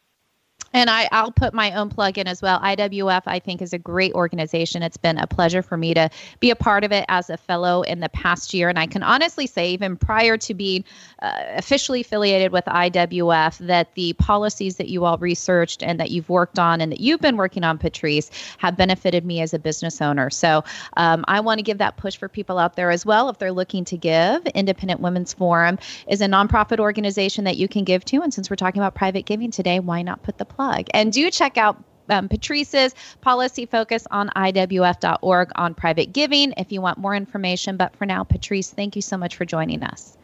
And 0.73 0.89
I, 0.89 1.09
I'll 1.13 1.33
put 1.33 1.53
my 1.53 1.73
own 1.73 1.91
plug 1.91 2.19
in 2.19 2.27
as 2.27 2.41
well. 2.41 2.59
IWF, 2.61 3.23
I 3.27 3.39
think, 3.39 3.61
is 3.61 3.73
a 3.73 3.79
great 3.79 4.13
organization. 4.15 4.83
It's 4.83 4.97
been 4.97 5.19
a 5.19 5.27
pleasure 5.27 5.63
for 5.63 5.77
me 5.77 5.95
to 5.95 6.09
be 6.41 6.51
a 6.51 6.57
part 6.57 6.85
of 6.85 6.93
it 6.93 7.05
as 7.09 7.29
a 7.29 7.37
fellow 7.37 7.83
in 7.83 8.01
the 8.01 8.09
past 8.09 8.55
year. 8.55 8.69
And 8.69 8.79
I 8.79 8.87
can 8.87 9.03
honestly 9.03 9.47
say, 9.47 9.71
even 9.71 9.97
prior 9.97 10.37
to 10.39 10.55
being 10.55 10.85
uh, 11.21 11.33
officially 11.57 12.01
affiliated 12.01 12.53
with 12.53 12.65
IWF, 12.65 13.59
that 13.67 13.95
the 13.95 14.15
policies 14.15 14.77
that 14.77 14.89
you 14.89 15.05
all 15.05 15.19
researched 15.19 15.83
and 15.83 16.01
that 16.01 16.11
you've 16.11 16.29
worked 16.29 16.59
on 16.59 16.81
and 16.81 16.91
that 16.93 17.01
you've 17.01 17.21
been 17.21 17.37
working 17.37 17.65
on, 17.65 17.77
Patrice, 17.77 18.31
have 18.59 18.77
benefited 18.77 19.25
me 19.27 19.41
as 19.41 19.53
a 19.53 19.59
business 19.59 20.01
owner. 20.01 20.31
So 20.31 20.65
um, 20.97 21.25
I 21.29 21.41
want 21.41 21.59
to 21.59 21.63
give 21.63 21.79
that 21.79 21.97
push 21.97 22.17
for 22.17 22.29
people 22.29 22.59
out 22.59 22.77
there 22.77 22.91
as 22.91 23.05
well 23.05 23.29
if 23.29 23.39
they're 23.39 23.53
looking 23.53 23.85
to 23.87 23.97
give. 23.97 24.47
Independent 24.47 25.01
Women's 25.01 25.35
Forum 25.35 25.79
is 26.09 26.21
a 26.21 26.27
nonprofit 26.27 26.79
organization 26.79 27.45
that 27.45 27.57
you 27.57 27.69
can 27.69 27.85
give 27.85 28.05
to. 28.07 28.23
And 28.23 28.33
since 28.33 28.49
we're 28.49 28.57
talking 28.57 28.81
about 28.81 28.95
private 28.95 29.27
giving 29.27 29.51
today, 29.51 29.79
why 29.79 30.01
not 30.03 30.23
put 30.23 30.39
the 30.39 30.45
plug? 30.45 30.62
Plug. 30.62 30.87
And 30.94 31.12
do 31.12 31.31
check 31.31 31.59
out 31.59 31.83
um, 32.09 32.29
Patrice's 32.29 32.94
policy 33.20 33.66
focus 33.66 34.07
on 34.11 34.29
IWF.org 34.31 35.51
on 35.57 35.75
private 35.75 36.12
giving 36.12 36.53
if 36.57 36.72
you 36.72 36.81
want 36.81 36.98
more 36.98 37.14
information. 37.14 37.77
But 37.77 37.96
for 37.96 38.07
now, 38.07 38.25
Patrice, 38.25 38.70
thank 38.70 38.96
you 38.96 39.03
so 39.03 39.16
much 39.16 39.37
for 39.37 39.44
joining 39.44 39.83
us. 39.83 40.16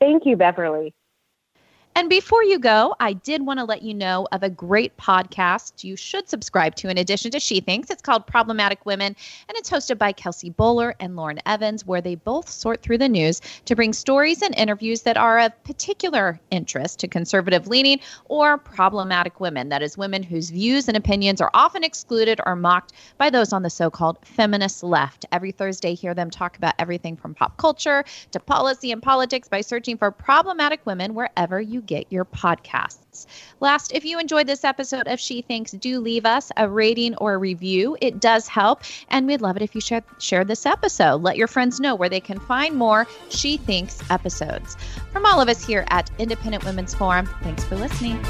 Thank 0.00 0.26
you, 0.26 0.36
Beverly. 0.36 0.94
And 1.96 2.08
before 2.08 2.44
you 2.44 2.60
go, 2.60 2.94
I 3.00 3.14
did 3.14 3.44
want 3.44 3.58
to 3.58 3.64
let 3.64 3.82
you 3.82 3.94
know 3.94 4.28
of 4.30 4.44
a 4.44 4.48
great 4.48 4.96
podcast 4.96 5.82
you 5.82 5.96
should 5.96 6.28
subscribe 6.28 6.76
to 6.76 6.88
in 6.88 6.96
addition 6.96 7.32
to 7.32 7.40
She 7.40 7.60
Thinks. 7.60 7.90
It's 7.90 8.00
called 8.00 8.28
Problematic 8.28 8.86
Women, 8.86 9.16
and 9.48 9.58
it's 9.58 9.68
hosted 9.68 9.98
by 9.98 10.12
Kelsey 10.12 10.52
Bolar 10.52 10.94
and 11.00 11.16
Lauren 11.16 11.40
Evans, 11.46 11.84
where 11.84 12.00
they 12.00 12.14
both 12.14 12.48
sort 12.48 12.80
through 12.80 12.98
the 12.98 13.08
news 13.08 13.40
to 13.64 13.74
bring 13.74 13.92
stories 13.92 14.40
and 14.40 14.54
interviews 14.54 15.02
that 15.02 15.16
are 15.16 15.40
of 15.40 15.64
particular 15.64 16.38
interest 16.52 17.00
to 17.00 17.08
conservative 17.08 17.66
leaning 17.66 17.98
or 18.26 18.56
problematic 18.56 19.40
women. 19.40 19.68
That 19.68 19.82
is, 19.82 19.98
women 19.98 20.22
whose 20.22 20.50
views 20.50 20.86
and 20.86 20.96
opinions 20.96 21.40
are 21.40 21.50
often 21.54 21.82
excluded 21.82 22.40
or 22.46 22.54
mocked 22.54 22.92
by 23.18 23.30
those 23.30 23.52
on 23.52 23.62
the 23.62 23.70
so 23.70 23.90
called 23.90 24.16
feminist 24.24 24.84
left. 24.84 25.26
Every 25.32 25.50
Thursday, 25.50 25.94
hear 25.94 26.14
them 26.14 26.30
talk 26.30 26.56
about 26.56 26.74
everything 26.78 27.16
from 27.16 27.34
pop 27.34 27.56
culture 27.56 28.04
to 28.30 28.38
policy 28.38 28.92
and 28.92 29.02
politics 29.02 29.48
by 29.48 29.60
searching 29.60 29.98
for 29.98 30.12
problematic 30.12 30.86
women 30.86 31.14
wherever 31.14 31.60
you 31.80 31.86
get 31.86 32.12
your 32.12 32.24
podcasts. 32.24 33.26
Last, 33.60 33.92
if 33.92 34.04
you 34.04 34.18
enjoyed 34.18 34.46
this 34.46 34.64
episode 34.64 35.08
of 35.08 35.18
She 35.18 35.42
Thinks, 35.42 35.72
do 35.72 36.00
leave 36.00 36.26
us 36.26 36.52
a 36.56 36.68
rating 36.68 37.14
or 37.16 37.34
a 37.34 37.38
review. 37.38 37.96
It 38.00 38.20
does 38.20 38.48
help, 38.48 38.82
and 39.08 39.26
we'd 39.26 39.40
love 39.40 39.56
it 39.56 39.62
if 39.62 39.74
you 39.74 39.80
share, 39.80 40.02
share 40.18 40.44
this 40.44 40.66
episode. 40.66 41.22
Let 41.22 41.36
your 41.36 41.48
friends 41.48 41.80
know 41.80 41.94
where 41.94 42.08
they 42.08 42.20
can 42.20 42.38
find 42.40 42.76
more 42.76 43.06
She 43.30 43.56
Thinks 43.56 43.98
episodes. 44.10 44.76
From 45.12 45.26
all 45.26 45.40
of 45.40 45.48
us 45.48 45.64
here 45.64 45.86
at 45.88 46.10
Independent 46.18 46.64
Women's 46.64 46.94
Forum, 46.94 47.28
thanks 47.42 47.64
for 47.64 47.76
listening. 47.76 48.20